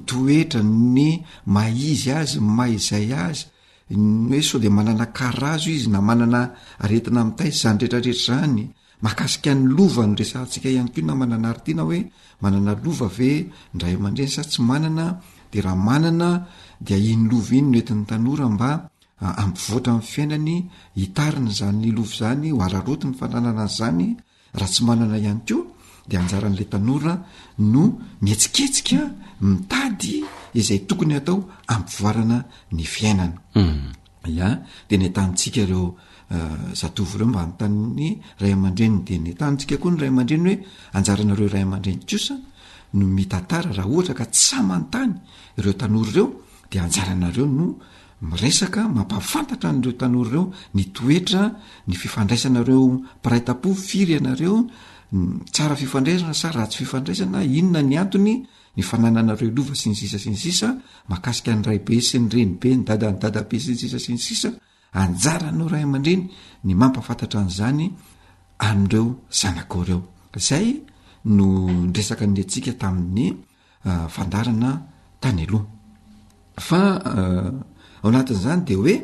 [0.08, 0.63] toetra
[0.95, 1.19] ny
[1.53, 3.45] maizy azy ma izay azy
[3.91, 6.41] n oe sao de manana karazo izy na manana
[6.84, 8.63] aretina ami'tay zany retraretra rany
[9.05, 11.99] makasikaan'ny lova noresaantsika ihany k na manana aritiana hoe
[12.43, 13.31] manana lova ave
[13.75, 15.05] ndray amandreny sa tsy manana
[15.51, 16.29] de raha manana
[16.86, 18.71] dia iny lova iny noetin'ny tanora mba
[19.23, 24.08] Ah, ampivoatra ay fiainany hitarina zany ny lovo zany oararoto ny fananana zy zany
[24.60, 25.58] raha tsy manana ihany ko
[26.10, 27.13] de anjaran'lay tanora
[27.73, 27.84] no
[28.25, 31.38] mietsiketsikaitaday toonyatao
[31.73, 32.38] aaana
[32.71, 32.80] hmm.
[34.28, 38.08] y aiakaeoav reo ah, mba notanny
[38.39, 39.45] rare deika
[44.58, 45.12] aamtny
[45.63, 46.28] reotanoreo
[46.71, 47.67] de aeo no
[48.21, 50.43] miresaka mampafantatra nreo tanoryreo
[50.75, 51.43] ny toetra
[51.88, 52.84] ny fifandraisanareo
[53.23, 54.56] piraitapo firy anareo
[55.54, 58.34] tsara fifandraisana sa rahatsy fifandraisana inona ny antony
[58.78, 66.23] ny fananaanareo ilova sy ny sisa sny sisaakaiknraybe sy nyrenybe ndadandadabe snysissn sisannorahaman-dreny
[66.67, 67.86] ny mampafantatra n'zany
[68.69, 69.04] areo
[69.39, 70.01] zanako reo
[70.47, 70.67] zay
[71.38, 71.47] no
[71.95, 73.43] resaka yantsika tamin'yndnh
[73.84, 74.08] ah,
[78.06, 78.96] ao anatin'zany de hoe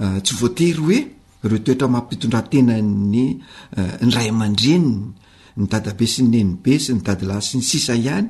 [0.00, 0.98] euh, tsy voatery hoe
[1.50, 3.28] reo toetra mapitondratenany
[4.10, 4.92] nray ama-dreniny
[5.60, 8.28] ny dadibe sy neni be sy ny dadilahy sy ny sisa ihany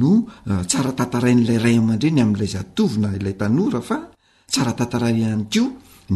[0.00, 0.12] no
[0.48, 3.98] euh, tsara tatarain'lay ray aman-dreny am''lay zatovyna ilay tanora fa
[4.52, 5.64] tsaratatara hany ko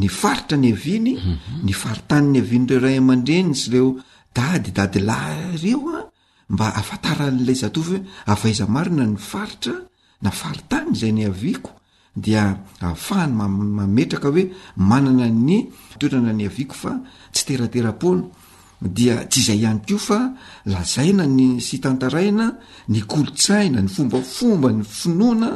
[0.00, 1.72] nyfaritra ny avny ny mhm.
[1.82, 6.00] faritannyavinreo rayamadrenny sy reodadydadlahy reoa
[6.52, 8.00] mba afataran'lay zatovyhoe
[8.32, 9.76] avaizamarina ny faritra
[10.24, 11.75] na faritanzay nyavako
[12.24, 14.44] dia ahafahany mametraka hoe
[14.76, 15.50] manana ny
[15.98, 16.92] toerana ny aviako fa
[17.32, 18.22] tsy teraterapaoly
[18.80, 20.20] dia tsy izay ihany ko fa
[20.72, 22.46] lazaina ny sy tantaraina
[22.92, 25.50] ny kolontsaina ny fombafomba ny finoana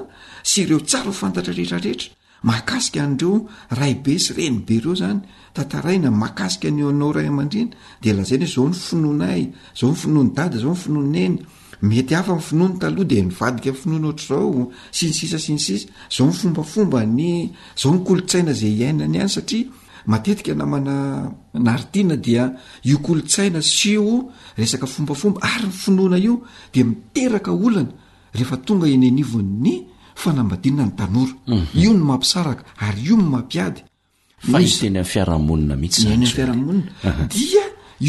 [0.50, 2.08] sy ireo tsara fantatra rehetrarehetra
[2.50, 3.36] makasika an'dreo
[3.80, 5.20] raybe sy reny be reo zany
[5.56, 9.42] tantaraina makasika anyeo anao ray aman-drina de lazainaho zao ny finoana ay
[9.78, 11.36] zao ny finoany dady zao ny finoana eny
[11.82, 18.52] mety hafa finoany taloha de mivadika m finoana ozao sinsisa sinysis zaofombafomba ny zao nolotsaina
[18.52, 19.66] zay iaina ny any saria
[20.12, 22.52] aeika namana naiina dia
[22.84, 26.42] io olotsaina sy io esaka fombafomba aryfinoana io
[26.74, 27.92] de mieakaolana
[28.34, 31.08] ehefatonga enynivonny fanaaia ny aoa
[31.46, 31.58] mhm.
[31.74, 33.36] io ny mamisaraka ay io ny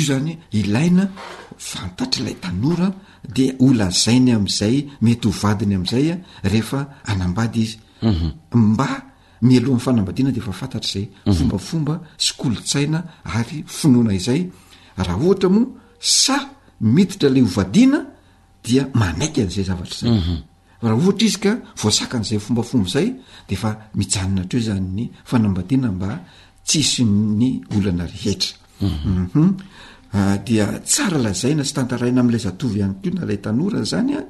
[0.03, 1.07] amiadyoy
[1.57, 2.91] fantatra lay tanora
[3.27, 8.31] de ola zainy am'izay mety ho vadiny am'izaya ehefa anambady izy mhm.
[8.53, 8.87] mba
[9.41, 11.33] mialohan'ny fanambadina de fa fantatra izay mhm.
[11.33, 14.41] fombafomba skooltsaina ary finoana izay
[14.97, 15.67] raha ohatra moa
[15.99, 16.35] sa
[16.81, 17.99] miditra la ovadina
[18.63, 20.37] dia manaika n'zay zaatrzay mhm.
[20.89, 23.07] rhohrizy ka voaaa n'izay fombafomba zay
[23.49, 26.09] defa mianona treo zany ny fanambadiana mba
[26.67, 27.03] tsisy
[27.39, 28.53] ny olana rehetra
[30.13, 34.13] Ah, dia tsara lazay na sy tantaraina am'lay zatovy ihany keo na lay tanoraa zany
[34.19, 34.21] a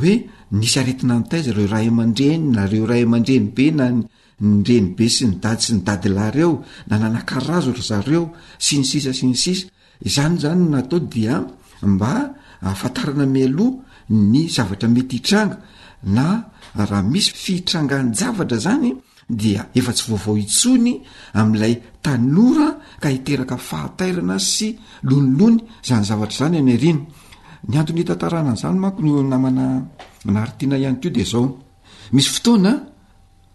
[0.00, 0.12] hoe
[0.58, 5.24] nisy aretina notaiza reo raha iy amandreny nareo raha ymandreny be na nidreny be sy
[5.28, 6.52] ny dady sy nydady lahreo
[6.88, 8.22] na nanakarazory zareo
[8.66, 9.66] siny sisa si ny sisa
[10.08, 11.34] izany zany natao dia
[11.94, 12.12] mba
[12.64, 13.76] hafantarana amialoha
[14.32, 15.56] ny zavatra mety hitranga
[16.16, 16.26] na
[16.78, 18.90] raha misy fihitranganjavatra zany
[19.28, 21.02] dia efa tsy vaovao itsony
[21.34, 22.68] am'ilay tanora
[23.02, 27.02] ka hiteraka fahatairana sy lonilony zany zavatra zany any arino
[27.68, 29.64] ny antony tantarana an'zany manko ny namana
[30.24, 31.58] manaritina ihany ko de zao
[32.12, 32.72] misy fotoana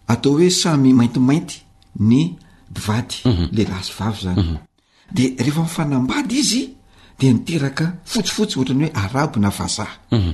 [0.06, 1.62] atao hoe samy maintimainty
[2.00, 2.36] ny
[2.72, 3.70] bivady le mhm.
[3.72, 4.56] lasy vavy zany mhm.
[5.10, 6.62] de rehefa nifanambady izy
[7.18, 10.32] de niteraka fotsifotsy ohatrany hoe arabo na vazah mhm.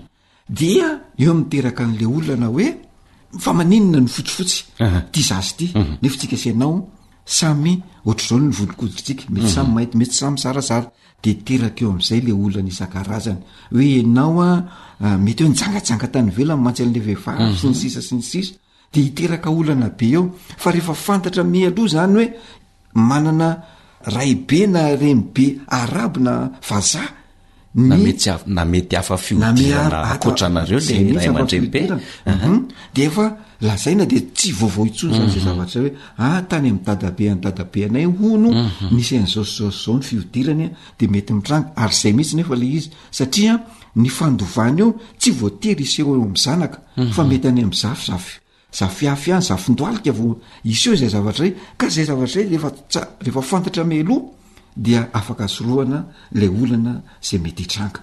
[0.49, 2.88] dia eo amteraka n'le olonana oe
[3.37, 4.65] fa maninona ny fotsifotsy
[5.13, 5.99] ty zasy ity mhm.
[6.03, 6.79] nefa tsika senao
[7.25, 7.75] samy
[8.07, 9.75] ohatra zao ny volikoditra tsika mety samy mhm.
[9.75, 10.91] maity mety samy zarazara
[11.23, 13.41] de iteraka eo amn'izay le olana isan-karazany
[13.73, 17.57] hoe anao a mety hoe nijangajanga tany velany mantsy an'le vehifara mhm.
[17.61, 18.55] sy ny sisa sy ny sisa
[18.93, 22.27] de hiteraka olana be eo fa rehefa fantatra mi aloha zany hoe
[22.95, 23.49] manana
[24.05, 26.33] raybe na renibe arabo na
[26.69, 27.05] vaza
[27.77, 28.39] eydea
[32.25, 33.31] mhm.
[33.61, 35.93] lahazaina de tsy vaovao isnzay zataoe mhm.
[36.17, 38.51] atany ah, ami'ydadabe ndadabe anay hono
[38.93, 39.85] misyn'zaosizas mhm.
[39.85, 43.59] zao ny fiodiranya de mety mirango ary zay mihitsy nefa le izy satria
[43.97, 46.79] ny fandovany o tsy voatery isy eo o amzanaka
[47.15, 48.13] fa mety any amzafy
[48.73, 51.33] zazafyafy any zafndoaikavao iseo zay zra
[51.77, 54.23] ka zay zara y aearah
[54.79, 58.01] dia afaka sorohana ilay olana izay mety hitranka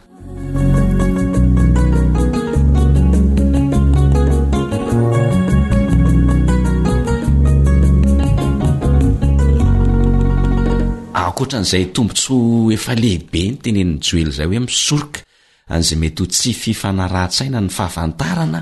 [11.27, 12.35] akoatran'izay tombontso
[12.75, 15.24] efa lehibe nyteneniny joely zay hoe misoroka
[15.73, 18.59] an'zay mety ho tsy fifanarantsaina ny fahafantarana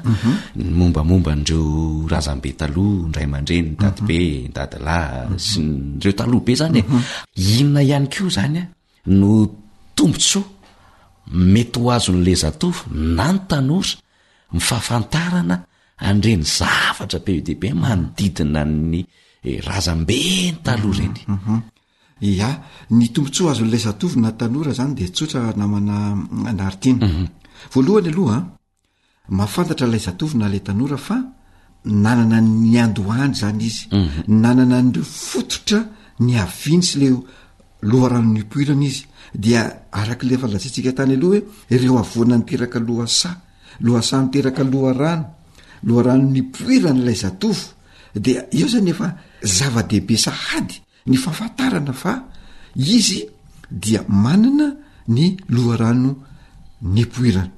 [0.55, 1.63] ny mombamomba nireo
[2.11, 4.47] razambe taloha ndray aman-dreny ndadibe mhm.
[4.51, 4.97] ndadila
[5.45, 5.61] sy
[6.03, 6.99] reo taloha be zanye mhm.
[7.55, 8.63] inona ihany koa zany a e?
[9.19, 9.29] no
[9.97, 10.45] tombontsoa
[11.53, 12.83] mety ho azo n'le zatofo
[13.17, 13.91] na ny tanora
[14.55, 15.55] ny fahafantarana
[16.07, 18.99] andireny zavatra be idehibe manodidina ny
[19.47, 20.17] eh, razam-be
[20.53, 21.59] ny taloha reny mhm.
[22.23, 22.49] ia
[22.95, 25.97] ny tombontsoa azo n'lay zatovy na tanora zany de tsotra namana
[26.57, 27.25] naaritina mhm.
[27.73, 28.37] voalohany aloha
[29.39, 31.17] mafantatra lay zatov na la tanora fa
[32.03, 32.37] nanana
[32.71, 34.17] ny andohany zany izy mhm.
[34.43, 35.79] nanana ny fototra
[36.25, 37.07] ny avinysy le
[37.89, 39.03] loharano ny poirana izy
[39.43, 39.61] dia
[39.99, 41.39] arak'lefa latsitsika tany aloha hoe
[41.75, 43.29] ireo avoana niteraka loasa
[43.85, 45.25] loasa niteraka loharano
[45.87, 47.57] loarano nypoiranylay zatov
[48.23, 49.07] dea eo zany efa
[49.55, 50.75] zava-dehibe sahady
[51.07, 52.13] ny fafantarana fa
[52.75, 53.27] izy
[53.69, 54.73] dia manana
[55.07, 56.15] ny loharano
[56.81, 57.51] ny poirana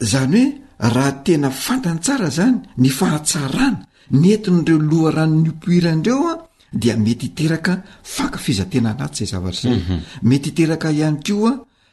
[0.00, 0.42] zany
[0.78, 3.82] hoe raha tena fantantsara zany ny fahatsarana
[4.20, 6.34] ny entin'ireo loharano ny poirany idreo a
[6.80, 10.00] dia mety iteraka fankafizatena anaty zay zavatra zay mhm.
[10.22, 11.52] mety iteraka ihany ko a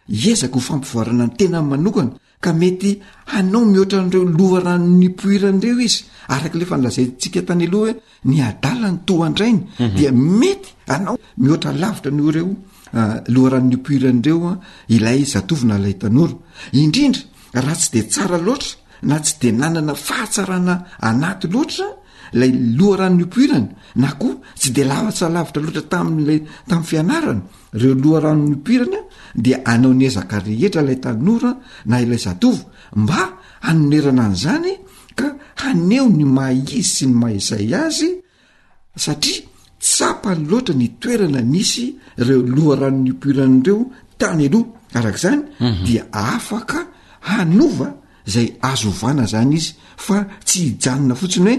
[0.09, 2.11] iezaka ho fampivoarana ny tena nmanokana
[2.43, 2.91] ka mety
[3.35, 5.97] anao mihoatraireo loha rano'nypoiranyreo izy
[6.35, 7.91] arak' lefa nlazaytsika tany aloha hoe
[8.29, 9.95] ny adalany to andrainy mhm.
[9.97, 10.11] dia
[10.41, 12.49] mety anao mihoatralavitra no reo
[12.99, 14.53] ah, loarano'ny poiranyreoa
[14.95, 16.35] ilay zatovina lay tanora
[16.81, 17.21] indrindra
[17.63, 18.71] raha tsy de tsara loatra
[19.09, 20.75] na tsy de nanana fahatsarana
[21.09, 21.87] anaty loatra
[22.39, 23.69] lay loha rano ny poirana
[24.01, 26.35] na koa tsy de laatsa lavitra loatra tami'la
[26.69, 27.41] tami'y fianarana
[27.81, 28.99] reo loarano'ny poirana
[29.37, 31.51] dia anao n'ny ezakarehetra ilay tanora
[31.89, 32.63] na ilay zatovo
[33.01, 33.21] mba
[33.65, 34.73] hanonerana any zany
[35.19, 35.27] ka
[35.61, 38.09] haneho ny maizy sy ny mahaizay azy
[39.03, 39.41] satria
[39.83, 41.85] tsapany loatra ny toerana nisy
[42.25, 43.77] reo loha ranonypoiranreo
[44.19, 44.67] tany aloha
[44.97, 45.83] arak'zany mhm.
[45.85, 46.79] dia afaka
[47.29, 47.87] hanova
[48.33, 49.71] zay azovana zany izy
[50.05, 50.17] fa
[50.47, 51.57] tsy hijanona fotsiny hoe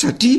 [0.00, 0.38] satria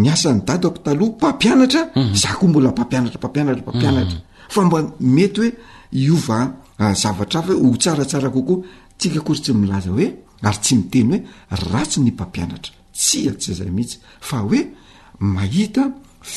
[0.00, 2.14] ny asan'ny dadoko taloha mpampianatra mhm.
[2.22, 4.24] za koa mbola mpampianatra mpampianatra mpampianatra mhm.
[4.52, 5.50] fa mba mety hoe
[5.94, 6.40] io va
[6.78, 8.62] ah, zavatra afa ho ho tsaratsara kokoa
[8.98, 10.06] tsika kory tsy milaza hoe
[10.42, 11.22] ary tsy miteny hoe
[11.72, 14.60] ratsy ny mpampianatra tsy a tsy zay mihitsy fa hoe
[15.34, 15.82] mahita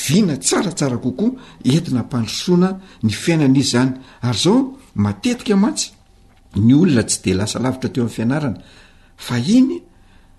[0.08, 1.32] vina tsaratsara kokoa
[1.72, 2.70] entina mpandrosoana
[3.04, 3.94] ny fiainana izy zany
[4.28, 4.58] ary zao
[5.04, 5.88] matetika matsy
[6.66, 8.54] ny olona tsy de lasa lavitra teo ami'y fia
[9.18, 9.74] fa iny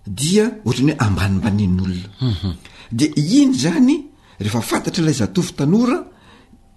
[0.06, 2.54] dia otrany hoe ambanimbanin'olona mhm.
[2.98, 3.04] de
[3.38, 3.94] iny zany
[4.42, 5.98] rehefa fantatrailay zatovy tanora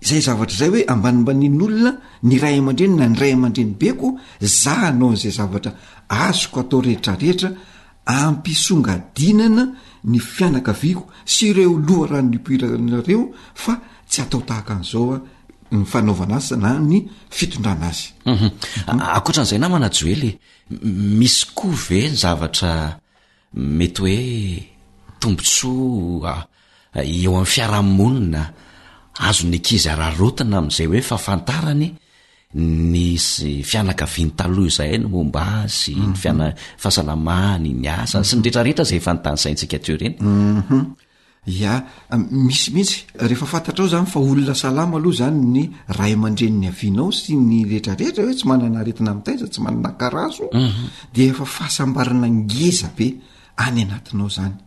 [0.04, 1.91] zay zavatra zay hoe ambanimbanin'olona
[2.30, 4.08] ny ray aman-dreny na ny ray aman-dreny be ko
[4.62, 5.72] zah anao n'izay zavatra
[6.26, 7.49] azoko atao rehetrarehetra
[8.20, 9.64] ampisongadinana
[10.12, 13.24] ny fianakaviako sy ireo loha rano nipoiranareo
[13.64, 13.74] fa
[14.10, 15.22] tsy atao tahaka an'izao a ah,
[15.76, 16.99] ny fanaovana azy na ny
[17.38, 18.47] fitondrana azy mhm.
[19.18, 20.32] akoatran'izay na manajoely
[21.20, 22.72] misy ko ve ny zavatra
[23.78, 24.20] mety hoe
[25.22, 26.45] tombontsoa ah,
[26.93, 28.41] eo amin'ny fiarahanmonina
[29.22, 31.86] azo ny akizyrahrotina am'zay hoe fa fantarany
[32.93, 37.93] nys fianakavintaloha zay no mombaasy nyfafahasalamany ny mhm.
[37.93, 39.05] a sy nirererzay mhm.
[39.09, 41.49] fntany saint teoy mhm.
[42.16, 45.64] amismihitsy rehefafaraazany fa olona saaa aloha zany ny
[45.97, 50.45] raha y man-dren'ny avinao sy ny rehetraeetra ho tsy manana retina mitaiza tsy mananaaazo
[51.14, 53.07] de efa fahasambarana ngeza be
[53.66, 54.57] any anatinao zany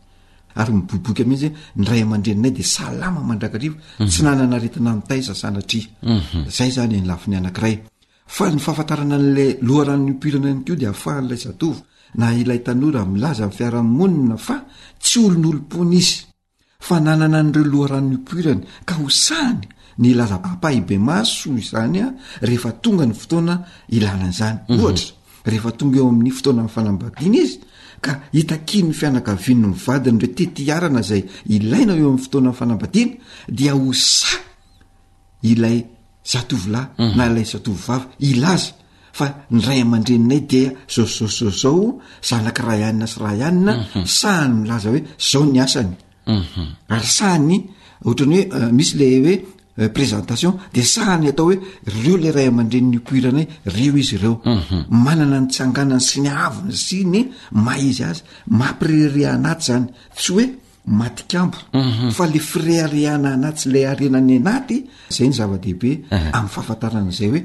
[0.57, 1.49] ary miboiboky aitsy
[1.81, 4.09] nyray amandreninay de salama mandrakariva mhm.
[4.11, 6.43] tsy nananaretina nitayza sanatri mhm.
[6.57, 7.75] zay zany e nylafiny anakiray
[8.37, 11.77] fa ny fahafantarana n'lay loarannypoirana any ko de afahan'lay zatov
[12.19, 14.57] na ilay tanora milaza y fiaranmonina fa
[15.05, 16.17] tsy olo n'olopony izy
[16.87, 19.61] fa nanana n'ireo loaranonyopoirany ka ho sany
[20.03, 22.07] ny lazaapaibe maso izany a
[22.49, 23.55] rehefa tonga ny fotoana
[23.97, 24.75] ilanana zany mhm.
[24.81, 25.09] ohatra
[25.51, 27.57] rehefa tonga eo amin'ny fotoana n fanambadiana izy
[28.01, 31.23] ka hitaki ny fianagaviany mivadiny reo tetiarana zay
[31.55, 33.15] ilaina eo amin'ny fotoana n fanambadiana
[33.59, 34.35] dia ho sa
[35.51, 35.79] ilay
[36.33, 37.15] zatovilahy mhm.
[37.17, 38.73] na ilay zatovivava ilaza
[39.17, 39.27] fa
[39.57, 41.85] nyray aman-dreninay dia zosozosao
[42.29, 44.05] zanaka raha ihanina sy raha ihanina mhm.
[44.19, 45.93] sahany milaza hoe zao ny asany
[46.29, 46.65] mhm.
[46.95, 47.55] ary sahany
[48.05, 49.35] ohatrany hoe euh, misy le hoe
[49.79, 51.57] Euh, présentation de sahany atao hoe
[52.01, 54.85] reo le ray aman-drenynyoianay reo izy ireo mhm.
[55.07, 57.21] manana nitsanganany sy nyaviny siny
[57.67, 58.23] maizy azy
[58.59, 59.85] mampiriireanaty zany
[60.17, 60.45] tsy oe
[61.01, 62.09] matikamb mhm.
[62.17, 64.77] fa le freariana anaty sy la anany anaty
[65.17, 65.91] zayny z-dehibe
[66.33, 67.45] am'nyfahafntan'zay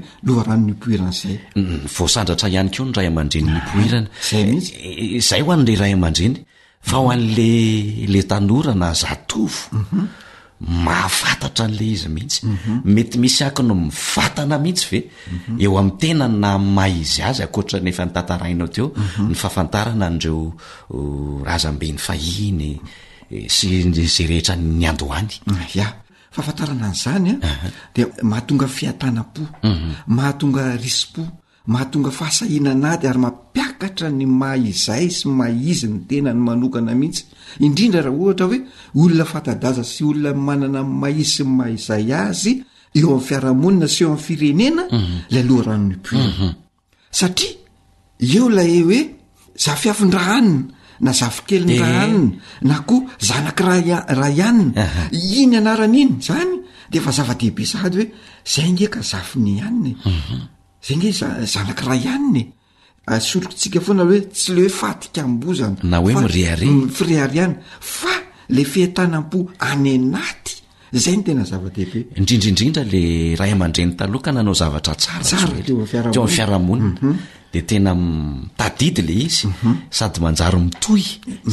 [6.96, 10.06] oeoannyinzayheyl o'la a
[10.62, 12.40] mahafatatra n'la izy mihitsy
[12.84, 14.98] mety misy akinao mifatana mihitsy ve
[15.64, 18.86] eo amin'n tena na mah izy azy akoatra nefa nitantarainao teo
[19.28, 20.38] ny fahafantarana ndreo
[21.46, 22.80] razam-be e, ny fahiny
[23.50, 25.32] syzay rehetra ny andohany
[25.74, 25.86] ya
[26.30, 27.50] fahafantarana an'zany a
[27.94, 29.90] dia mahatonga fiatanam-po mhm.
[30.06, 36.40] mahatonga riso-po mahatonga fahasahina anaty ary mampiakatra ny mah izay sy maizy ny tena ny
[36.42, 37.22] manokana mihitsy
[37.62, 38.58] indrindra raha ohatra hoe
[38.98, 42.52] olona fatadaza sy olona manana maisy mah izay azy
[42.98, 45.16] eo ami'n fiarahamonina sy eo amin'ny firenena mhm.
[45.32, 46.50] la aloha ranonybin mhm.
[47.06, 47.54] satria
[48.34, 49.00] eo lay hoe
[49.64, 52.32] zafiafindra anina na zafikelynrahanina eh.
[52.66, 52.96] na ko
[53.28, 55.14] zanak' raha ihanny eh.
[55.38, 56.56] iny anaran' iny zany
[56.90, 58.06] de fa zava-dehibe sahdy hoe
[58.42, 59.92] zay nge ka zafiny ianny
[60.82, 61.08] zany
[61.40, 62.42] e zanakraha ihanny
[63.06, 66.56] ah, sorokotsika foa na aloe tsy le oe fatika ambo zany na oe mire a
[66.56, 67.54] mm, firariany
[67.98, 68.14] fa
[68.48, 69.38] le fiatana ampo
[69.70, 70.56] any anaty
[71.02, 73.02] zay no tena zava-dehibe indrindrindrindra le
[73.40, 76.94] ray aman-dreny taokana anao zavatra sarafiarahaona
[77.52, 77.76] dete
[78.60, 79.74] tadiy le iz mhm.
[79.98, 81.02] sadyan mitoy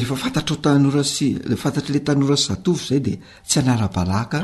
[0.00, 1.16] rehefa fantatrtnor s
[1.62, 3.12] fantatrale tanora sy zatovo zay de
[3.48, 4.40] tsy anarabalaka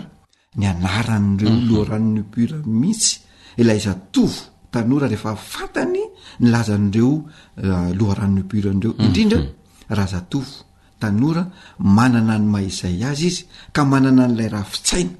[0.58, 1.68] ny anara n'reo mhm.
[1.70, 3.12] loharanonypura mihitsy
[3.62, 4.38] ilay zatovo
[4.72, 6.02] tanora rehefa fatany
[6.46, 7.10] nlazan'reo
[7.62, 9.04] eh, loaranonypuranreo mhm.
[9.06, 9.40] indrindra
[9.96, 10.52] ra zatovo
[11.02, 11.42] tanora
[11.96, 13.42] manana any mah izay azy izy
[13.74, 15.10] ka manana an'lay rahafitsaina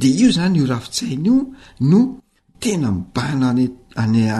[0.00, 1.36] de io zany io rahafitsaina io
[1.90, 2.00] no
[2.62, 3.46] tena mbana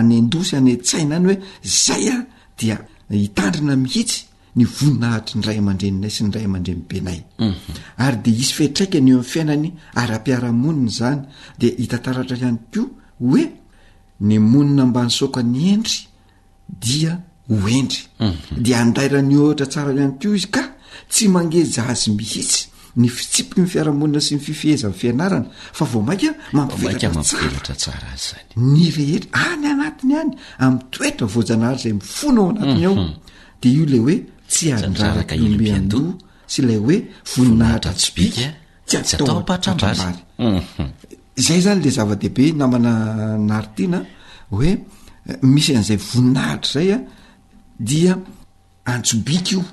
[0.00, 1.38] any n-dosy any tsaina any hoe
[1.84, 2.26] zay a
[2.58, 2.78] dia
[3.10, 4.26] hitandrina mihitsy
[4.58, 7.56] ny voninahatry nyray amandreninay sy ny ray amandreny benay mhm.
[8.02, 9.68] ary de isy fiatraikany eo m'n fiainany
[10.00, 11.20] ary ampiaramonina zany
[11.60, 12.82] de hitantaratra ihany ko
[13.22, 13.44] hoe
[14.26, 15.98] ny monina mbany saokany endry
[16.82, 17.12] dia
[17.48, 18.36] hoendry mhm.
[18.64, 20.62] de andairany ohatra tsara ihany koa izy ka
[21.12, 22.62] tsy mangezahazy mihitsy
[22.96, 27.24] ny fitsipiky nyfiarahamonina sy mififihezan fianarana fa vao maika mampienyrehetra
[28.56, 29.16] any
[29.66, 33.12] anatiny any am' toetra vojanahary zay mifona ao anatiny ao mhm.
[33.60, 34.16] de io la hoe
[34.48, 35.94] tsy adrd
[36.46, 36.98] sy lay oe
[37.36, 39.44] voninahtratsytao
[41.36, 44.04] zay zany le zava-dehibe namana nary tiana
[44.50, 44.80] hoe eh,
[45.42, 47.00] misy an'zay voninahitra zay a ah,
[47.78, 48.18] dia
[48.84, 49.64] antsobikaio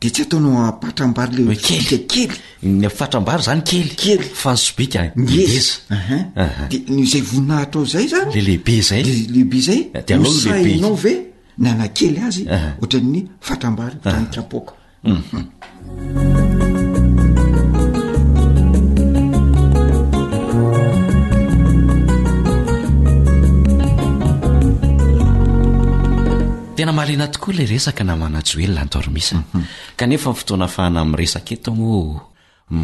[0.00, 2.28] de tsy ataonao apatrambary ledkely
[2.98, 11.14] fatrambary zany kely kely fanosobeka e de zay voninahatrao zay zanyeleibezaylehibe zay eh, nsainao ve
[11.64, 12.42] nana kely azy
[12.82, 15.22] ohatrany fatrambary tanykpoka mm.
[15.32, 16.81] mm.
[26.86, 29.64] namaina tooa le esak naana eylandormisefahaa
[29.98, 30.12] mhm.
[31.38, 32.20] a'eo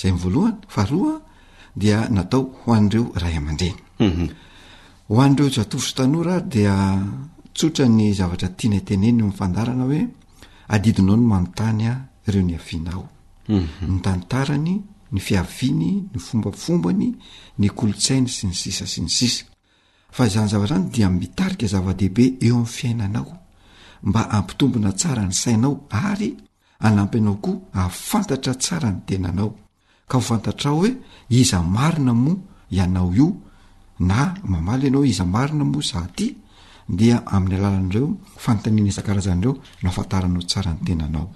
[0.00, 1.20] zayohy
[1.74, 3.74] dia natao hohan'reorah aan-drey
[5.10, 5.54] ho an'reo mhm.
[5.54, 7.02] jatovo s tanora dia
[7.54, 10.00] tsotra ny zavatra tianateneny mfandarana hoe
[10.68, 11.92] adidinao no manontanya
[12.26, 13.08] reo nyavinao
[13.48, 13.86] mhm.
[13.90, 14.74] ny tantarany
[15.12, 17.08] ny fiaviany ny fombafombany
[17.58, 19.44] ny kolotsainy sy ny sisa sy ny sis
[20.10, 23.32] fa zny zavarany dia mitaia zava-dehibe eo am' fiainanao
[24.04, 26.36] mba ampitombona tsara ny sainao ary
[26.80, 29.58] anamp nao ko afantara sara ny tenanao
[30.08, 30.90] hantatao hoe
[31.28, 32.36] iza marina moa
[32.70, 33.32] ianao io
[34.00, 36.36] na mamaly ianao iza marina moa saty
[36.88, 41.30] dia amin'y alalanreo fantanniaznreo noafatarnao saranenaaoinon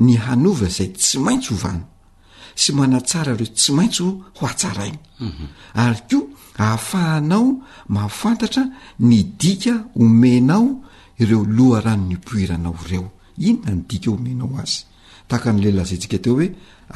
[0.00, 1.82] ny hanova zay tsy maintsy ovany
[2.60, 4.02] sy manatsara reo tsy maintsy
[4.36, 4.96] ho atsarainy
[5.84, 6.18] ary ko
[6.62, 7.44] ahafahanao
[7.94, 8.62] mahafantatra
[9.08, 10.66] ny dika omenao
[11.22, 13.04] ireo loha rano ny poiranao reo
[13.48, 14.80] inona ny dika omenao azy
[15.28, 16.48] taaka ny le lazatsika teo hoe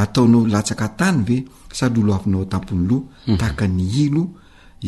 [0.02, 1.36] ataonao latsaka tany ve
[1.78, 3.36] sady olo avinao atampony loh mhm.
[3.40, 4.22] tahaka ny ilo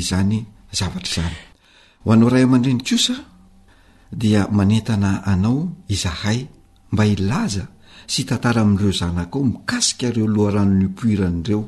[0.00, 0.38] izany
[0.78, 1.38] zavatra zany
[2.04, 3.14] hoanao rahy aman-drenikosa
[4.20, 5.58] dia manentana anao
[5.94, 6.38] izahay
[6.92, 7.64] mba ilaza
[8.06, 11.62] sy tantara ami''ireo zanakao mikasika reo loaranonypoiran'ireo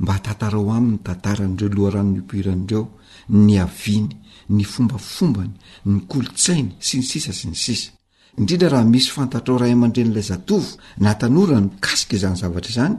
[0.00, 2.82] mba tantarao amin'ny tantaranreo loaranonypoiran'reo
[3.28, 4.08] ny aviny
[4.56, 5.52] ny fombafombany
[5.90, 7.90] ny kolotsainy sy ny sisa sy ny sisa
[8.38, 10.64] indrindra raha misy fantatrao ray amandren'lay zatov
[11.04, 12.96] natanora mikasika zany zavatra zany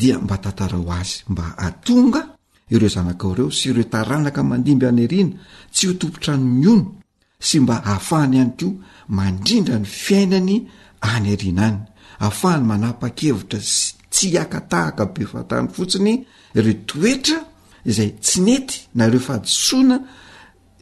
[0.00, 2.22] dia mba tantarao azy mba atonga
[2.70, 5.36] ireo zanak ao reo sy ireo taranaka mandimby any arina
[5.74, 6.86] tsy ho topotranony ono
[7.40, 8.68] sy mba hahafahany ihany ko
[9.08, 10.56] mandrindra ny fiainany
[11.02, 11.78] any arina any
[12.20, 16.14] ahafahany manampa-kevitra sy tsy hakatahaka befatany fotsiny
[16.64, 17.38] re toetra
[17.90, 19.96] izay tsy nety na reo fadisoana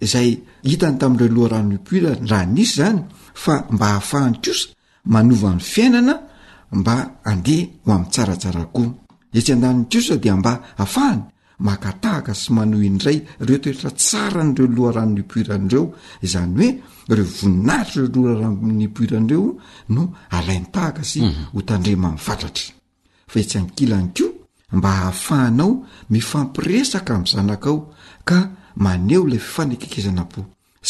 [0.05, 0.29] izay
[0.69, 3.01] hitany tami'ire loha rano ipoilany raha nisy zany
[3.43, 4.69] fa mba hahafahany kosa
[5.13, 6.15] manovan'ny fiainana
[6.81, 6.97] mba
[7.27, 8.95] handeha ho am'y tsaratsara koa
[9.39, 11.23] etsy an-danyny kosa dia mba ahafahany
[11.59, 15.85] makatahaka sy manoh indray reo toetra tsara n'ireo loharanonypoiran'ireo
[16.27, 16.69] izany hoe
[17.11, 19.49] ireo voninatry ireo lorara'nypoirandireo
[19.95, 20.03] no
[20.37, 21.57] alai nytahaka sy mhm.
[21.57, 22.69] hotandrema 'nifatatra
[23.31, 24.27] fa etsy anykilany ko
[24.77, 25.71] mba hahafahanao
[26.13, 27.77] mifampiresaka amin'y zanakao
[28.29, 28.39] ka
[28.85, 30.41] maneo ilay fifanekekezanam-po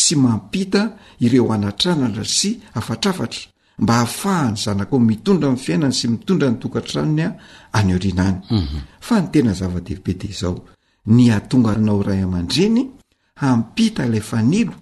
[0.03, 0.83] sy mampita
[1.27, 2.49] ireo anatranatra sy
[2.81, 3.43] afatrafatra
[3.79, 7.31] mba hahafahany zanako a mitondra my fiainany sy mitondra nytokantranony a
[7.79, 8.79] aniorinany mhm.
[9.01, 10.65] fa ny tena zava-deibe de zao
[11.07, 12.81] nihatonganao ray aman-dreny
[13.43, 14.73] hampita ilefanilo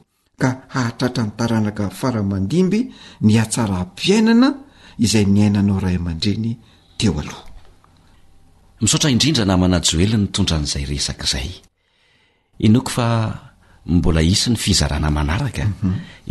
[0.41, 2.81] ka hahatratra ny taranaka hfaramandimby
[3.21, 4.49] nihatsarafiainana
[4.99, 6.59] izay niainanao ray aman-dreny
[6.95, 7.45] teo oha
[13.87, 15.65] mbola isy ny fizarana manaraka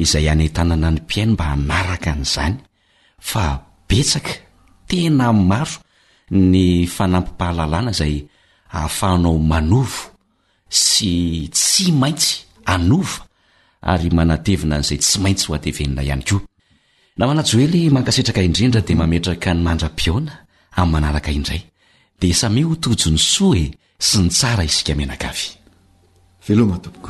[0.04, 2.56] izay anentanana ny mpiainy mba hanaraka n'izany
[3.30, 3.46] fa
[3.90, 4.34] betsaka
[4.90, 5.76] tena min'ny maro
[6.52, 6.62] ny
[6.96, 8.16] fanampim-pahalalàna izay
[8.74, 10.02] hahafahanao manovo
[10.86, 11.14] sy
[11.56, 12.32] tsy maintsy
[12.74, 13.18] anova
[13.92, 16.42] ary manatevina an'izay tsy maintsy ho atevenna ihany koa
[17.18, 20.34] na manajoely mankasetraka indrindra dia mametraka ny mandram-pioana
[20.78, 21.62] amin'y manaraka indray
[22.20, 23.64] dia samia ho tojo ny soe
[24.08, 25.48] sy ny tsara isika minakavy
[26.48, 27.10] veloha matoboko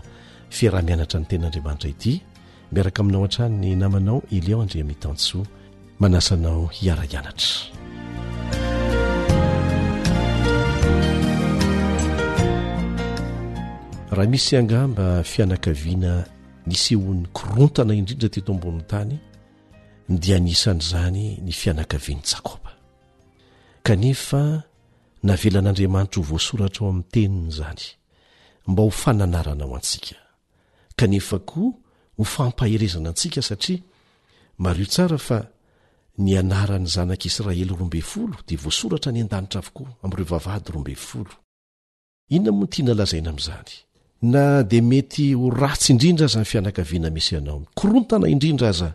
[0.54, 2.14] fiaraha-mianatra ny ten'andriamanitay ity
[2.72, 5.46] miaraka aminao hantrany ny namanao eliao andrea mitansoa
[6.00, 7.79] manasanao hiaraianatra
[14.12, 16.14] raha misy angamba fianakaviana
[16.72, 19.14] niseon'ny korontana indrindra teto ambon'ny tany
[20.22, 22.72] dia nisan' izany ny fianakaviany jakoba
[23.88, 24.42] kanefa
[25.28, 27.84] navelan'andriamanitra ho voasoratra ao amin'ny teniny izany
[28.70, 30.18] mba ho fananarana ao antsika
[31.00, 31.72] kanefa koa
[32.18, 33.82] ho fampaherezana antsika satria
[34.64, 35.38] mario tsara fa
[36.18, 41.34] nianarany zanak'israely ro mbey folo dia voasoratra ny an-danitra avokoa amin'ireo vavahady ro mben folo
[42.34, 43.74] inona montiana lazaina amin'izany
[44.32, 48.90] na di mety ho ratsy indrindra aza ny fianakaviana misy anao ny korotana indrindra aza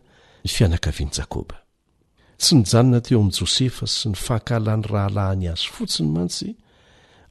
[0.43, 6.49] ny fianakaajôbtsy njnna teo am' jsefa sy ny fahkln'ny rahalahny az fotsiny antsy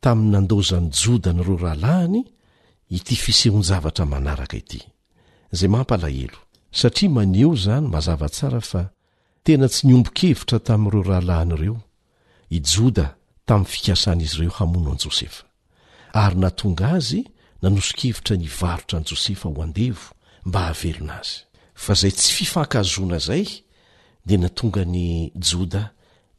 [0.00, 2.20] tamin'ny nandozan'ny joda nyireo rahalahiny
[2.96, 4.80] ity fisehon-javatra manaraka ity
[5.58, 6.38] zay mampalahelo
[6.80, 8.82] satria maneo zany mazavatsara fa
[9.44, 11.76] tena tsy niombo-kevitra tamin'ireo rahalahiny ireo
[12.56, 13.06] i joda
[13.48, 15.42] tamin'ny fikasan'izy ireo hamono an'i jôsefa
[16.22, 17.20] ary natonga azy
[17.62, 20.06] nanoso-kevitra nivarotra ani jôsefa ho andevo
[20.46, 21.36] mba hahavelona azy
[21.84, 23.44] fa zay tsy fifankazoana zay
[24.26, 25.00] dia natonga ny
[25.48, 25.82] joda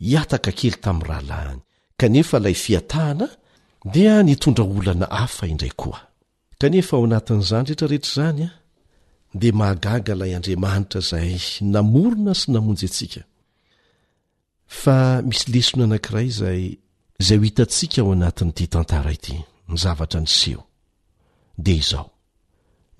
[0.06, 1.62] hiataka kely tamin'ny rahalahiny
[2.00, 3.28] kanefa ilay fiatahana
[3.86, 6.02] dia nitondra olana afa indray koa
[6.60, 8.52] kanefa ao anatin'izan ndretra rehetra izany a
[9.42, 11.34] de mahagaga ilay andriamanitra izay
[11.74, 13.22] namorona sy namonjy antsika
[14.82, 16.62] fa misy lesona anankiray zay
[17.22, 19.36] izay ho hitatsika ao anatin' ity tantara ity
[19.70, 20.64] ny zavatra nyseho
[21.64, 22.10] dea izaho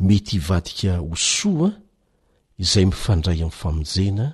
[0.08, 1.70] mety hivadika hosoa
[2.64, 4.26] izay mifandray amin'nyfamonjena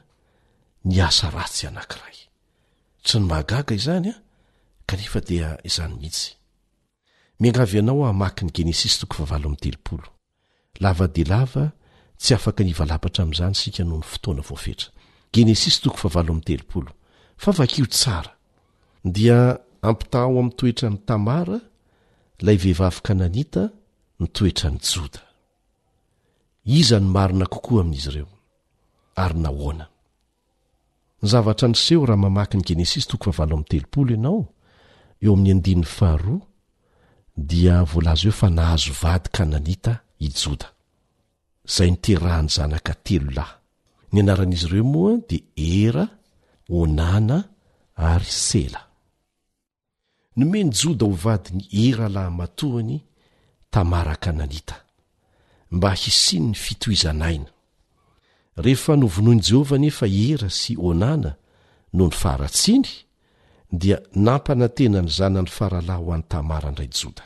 [0.89, 2.17] ny asa ratsy anankiray
[3.05, 4.15] tsy ny mahagaga izanya
[4.88, 6.27] kanefa dia izany mihitsy
[7.39, 10.07] mianavy ianao amaky ny genesis toko favalo ami'ny telopolo
[10.83, 11.65] lava-delava
[12.21, 14.89] tsy afaka ny valapatra amin'izany sika noho ny fotoana vofetra
[15.33, 16.79] geness tok ava amy telopo
[17.45, 17.51] o
[18.03, 18.23] saa
[19.15, 19.39] dia
[19.89, 21.57] ampitao ami'ny toetra ny tamara
[22.45, 23.63] lay vehivavyka nanita
[24.19, 25.21] nitoetrany joda
[26.77, 28.29] izany aina kokoa amin'izy ireo
[29.23, 29.86] ary naha
[31.21, 31.41] za
[31.73, 34.39] nseho raha mamaky ny genesis toko favalo am'ny telopolo ianao
[35.26, 36.45] eo amin'ny andiny faharoa
[37.51, 40.69] dia voalazy eo fa nahazo vady ka nanita i joda
[41.65, 43.53] zay niterahany zanaka telo lahy
[44.11, 46.03] ny anaran'izy ireo moa dia era
[46.69, 47.38] onana
[47.95, 48.82] ary sela
[50.38, 52.97] nomeny joda ho vady ny era lahy matohany
[53.71, 54.76] tamaraka nanita
[55.71, 57.49] mba hisiny ny fitoizanaina
[58.63, 61.32] rehefa novonoin'i jehovah nefa era sy onana
[61.93, 62.89] noho ny faratsiny
[63.72, 67.24] dia nampanantena ny zanany faharahalahy ho an'ny tamara ndray joda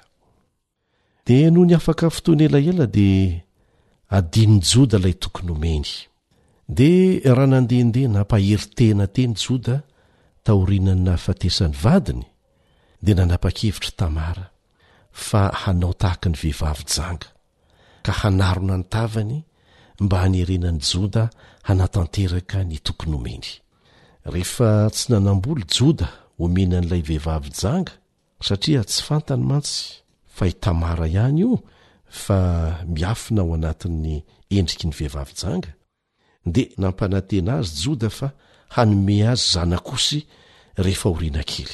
[1.26, 3.44] dia nony afaka fotoany elaela dia
[4.18, 5.90] adiany joda ilay tokony homeny
[6.78, 9.76] dia raha nandehndeha nampaheri tena teny joda
[10.46, 12.26] taorianany nahafatesan'ny vadiny
[13.04, 14.46] dia nanapa-kevitra tamara
[15.28, 17.28] fa hanao tahaka ny vehivavy janga
[18.06, 19.38] ka hanarona nitavany
[20.02, 21.24] mba hanyerenan'i joda
[21.68, 23.50] hanatanteraka ny tokony homeny
[24.34, 26.10] rehefa tsy nanamboly joda
[26.42, 27.94] homena n'ilay vehivavyjanga
[28.48, 29.80] satria tsy fantany mantsy
[30.36, 31.52] fa hitamara ihany io
[32.24, 32.38] fa
[32.96, 34.16] miafina ao anatin'ny
[34.58, 35.70] endriky ny vehivavijanga
[36.54, 38.28] dia nampanantena azy joda fa
[38.76, 40.20] hanome azy zanakosy
[40.86, 41.74] rehefa horiana kely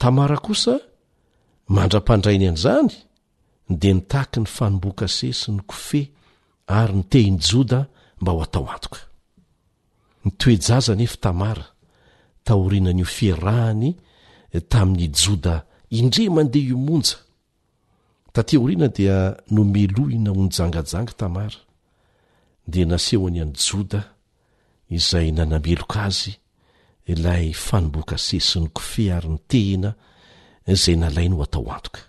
[0.00, 0.74] tamara kosa
[1.74, 2.90] mandra-pandrainy an'izany
[3.80, 6.06] dia nitaky ny fanomboka se sy ny kofeh
[6.78, 7.80] ary nitehiny joda
[8.20, 9.00] mba ho atao antoka
[10.24, 11.66] ny toejaza nefa tamara
[12.48, 13.90] taorinanyio ferahany
[14.52, 15.56] eh, tamin'ny joda
[15.98, 17.16] indre mandeh iomonja
[18.32, 19.16] tatehoriana dia
[19.50, 21.60] no melohina hony jangajanga tamara
[22.68, 24.00] de naseho any any joda
[24.96, 26.34] izay nanameloka azy
[27.22, 29.90] lay fanomboka sesiny kofe ary ny tena
[30.66, 32.00] eh, zay nalai ny ho atao antoka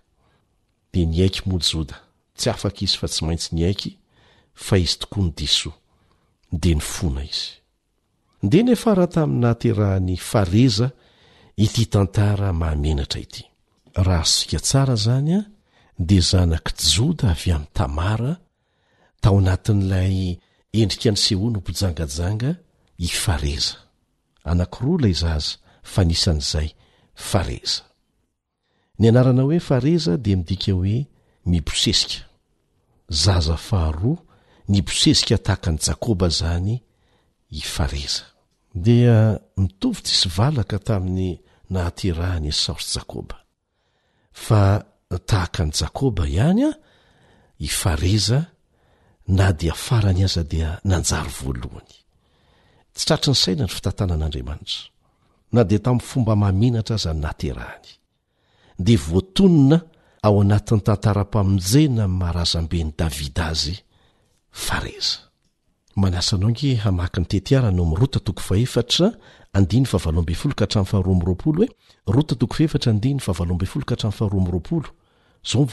[0.94, 1.96] de ny aiky mo joda
[2.36, 3.92] tsy afaka izy fa tsy maintsy ny aiky
[4.54, 5.72] fa izy tokoa ny diso
[6.52, 7.59] de ny fona izy
[8.44, 10.88] ndia ny efara taminate rahany fareza
[11.66, 13.44] ity tantara mahamenatra ity
[13.94, 15.42] raha sika tsara zany a
[16.08, 18.32] dia zanak' joda avy amin'ny tamara
[19.22, 20.16] tao anatin'ilay
[20.80, 22.50] endrika ny sehoa no ompojangajanga
[23.10, 23.76] ifareza
[24.50, 25.54] anankiroalay zaza
[25.92, 26.70] fa nisan'izay
[27.30, 27.82] fareza
[29.00, 30.98] ny anarana hoe fareza dia midika hoe
[31.52, 32.18] mibosesika
[33.24, 34.20] zaza faharoa
[34.72, 36.76] nibosesika tahakani jakoba izany
[37.52, 38.24] ifareza
[38.74, 41.32] dia uh, mitovy tsisy valaka tamin'ny
[41.74, 43.38] naaterahany e saotry jakôba
[44.44, 46.76] fa uh, tahaka ani jakôba ihany a uh,
[47.70, 48.40] ifareza
[49.38, 51.96] na di afarany aza dia nanjary voalohany
[52.96, 54.82] tsy tratri ny saina ny fitantanan'andriamanitra
[55.56, 57.90] na di tamin'ny fomba maminatra aza ny naterahany
[58.86, 59.78] de voatonina
[60.28, 63.76] ao anatin'ny tantaram-paminjena marazambeny davida azy
[64.66, 65.18] fareza
[66.00, 67.80] manasa nao ne amaky nytetaran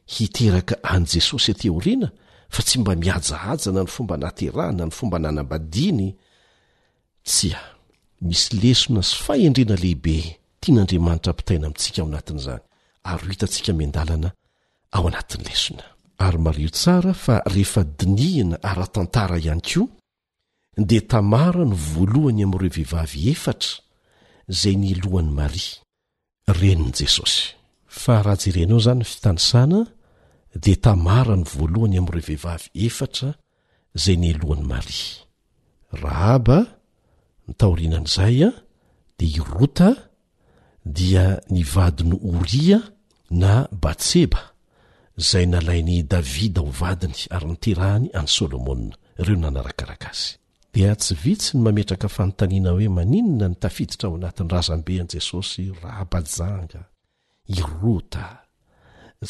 [0.07, 2.11] hiteraka any jesosy ateoriana
[2.49, 6.13] fa tsy mba mihajahaja na ny fomba naterah na ny fomba nanam-badiany
[7.25, 7.61] tsy a
[8.21, 12.61] misy lesona sy fahendrena lehibe tian'andriamanitra ampitaina amintsika ao anatin'izany
[13.11, 14.29] ary ho hitantsika mian-dalana
[14.93, 15.85] ao anatin'ny lesona
[16.19, 19.89] ary mario tsara fa rehefa dinihana ara-tantara ihany koa
[20.87, 23.73] dia tamara ny voalohany amin'ireo vehivavy efatra
[24.49, 25.75] izay nyalohan'ny maria
[26.61, 27.57] renin' jesosy
[27.89, 29.94] fa rahajerenao zany ny fitanisana
[30.63, 33.31] de tamarany voalohany amin'ireo vehivavy efatra
[34.03, 35.11] zay nyalohan'ny maria
[36.03, 36.59] rahaba
[37.49, 38.51] nytahorinan'izay a
[39.19, 39.89] dia irota
[40.97, 41.25] dia
[41.55, 42.79] nivadiny oria
[43.43, 43.53] na
[43.83, 44.43] batseba
[45.31, 48.79] zay nalainy davida ho vadiny ary nyterahany an'y solomoa
[49.21, 50.33] ireo nanarakaraka azy
[50.75, 56.81] dia tsy vitsy ny mametraka fanontaniana hoe maninona nytafiditra ao anatin'ny razambean'i jesosy rahabajanga
[57.59, 58.25] irota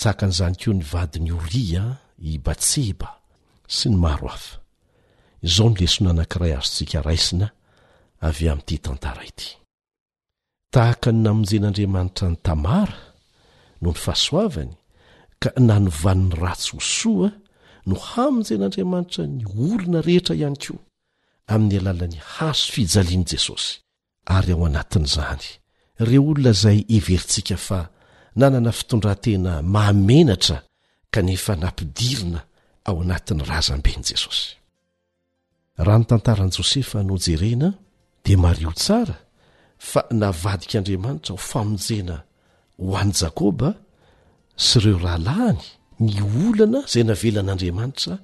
[0.03, 1.85] tahakan'izany koa ny vadin'y oria
[2.31, 3.11] i batseba
[3.77, 4.57] sy ny maro afa
[5.49, 7.47] izao nolesona anankiray azontsika raisina
[8.29, 9.49] avy amin'ity tantara ity
[10.75, 12.99] tahaka ny namonjen'andriamanitra ny tamara
[13.83, 14.73] noho ny fahasoavany
[15.43, 17.31] ka nanovanin'ny ratsosoaa
[17.89, 20.83] no hamonjen'andriamanitra ny olona rehetra ihany koa
[21.53, 23.71] amin'ny alalan'ny haso fijalian'i jesosy
[24.37, 25.45] ary ao anatin'izany
[26.09, 27.79] reo olona izay everintsika fa
[28.37, 30.57] nanana fitondrantena mahamenatra
[31.15, 32.41] kanefa nampidirina
[32.89, 34.47] ao anatin'ny razamben' jesosy
[35.87, 37.69] raha ny tantaran'i jôsefa nojerena
[38.25, 39.17] dia mario tsara
[39.91, 42.17] fa navadikaandriamanitra ho famonjena
[42.83, 43.71] ho an'ny jakôba
[44.67, 45.63] sy ireo rahalahiny
[46.05, 46.15] ny
[46.49, 48.15] olana izay navelan'andriamanitra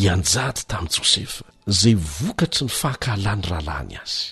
[0.00, 1.44] hianjady tamin'i jôsefa
[1.80, 4.22] zay vokatry ny fahakahalany rahalahiny azy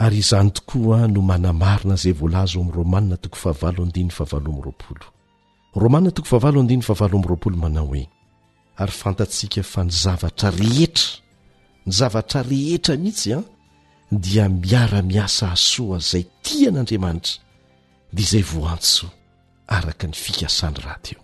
[0.00, 5.06] ary izany tokoa no manamarina izay voalaza ao min'ny rômanina toko fahavalo andiy favalo amroapolo
[5.82, 8.08] rômanina toko fahavaln fahavaamroaolo manao hoe
[8.76, 11.12] ary fantatsika fa ny zavatra rehetra
[11.86, 13.42] ny zavatra rehetra mihitsy a
[14.12, 17.34] dia miara-miasa asoa izay tia n'andriamanitra
[18.14, 19.06] dia izay voantso
[19.76, 21.20] araka ny fikasany rahateo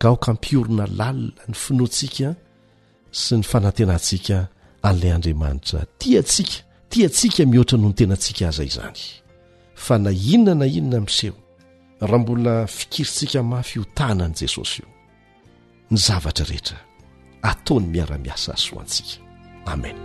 [0.00, 2.28] ka oka mpiorina lalina ny finoantsika
[3.22, 4.36] sy ny fanantenantsika
[4.88, 6.65] an'ilay andriamanitra tiantsika
[6.96, 9.02] tya antsika mihoatra no ny tenantsika aza izany
[9.86, 11.36] fa na inona na inona miseho
[12.00, 14.88] raha mbola fikiritsika mafy ho tanan'i jesosy io
[15.90, 16.78] ny zavatra rehetra
[17.50, 19.16] ataony miara-miasa aso antsika
[19.72, 19.96] amen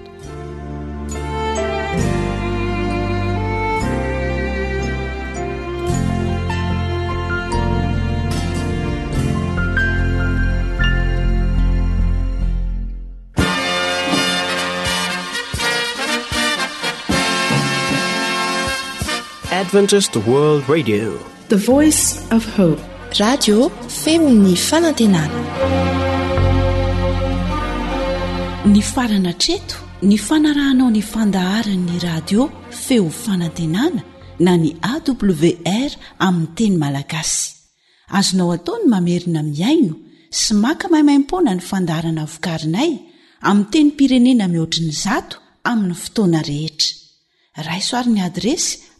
[19.62, 20.00] ny farana
[29.38, 32.42] treto ny fanarahanao ny fandaharanyny radio
[32.86, 34.02] feo fanantenana
[34.40, 35.92] na ny awr
[36.26, 37.44] aminy teny malagasy
[38.18, 39.96] azonao ataony mamerina miaino
[40.42, 42.92] sy maka maimaimpona ny fandaharana vokarinay
[43.50, 45.36] ami teny pirenena mihoatriny zato
[45.70, 46.90] aminny fotoana rehetra
[47.68, 48.72] raisoarin'ny adresy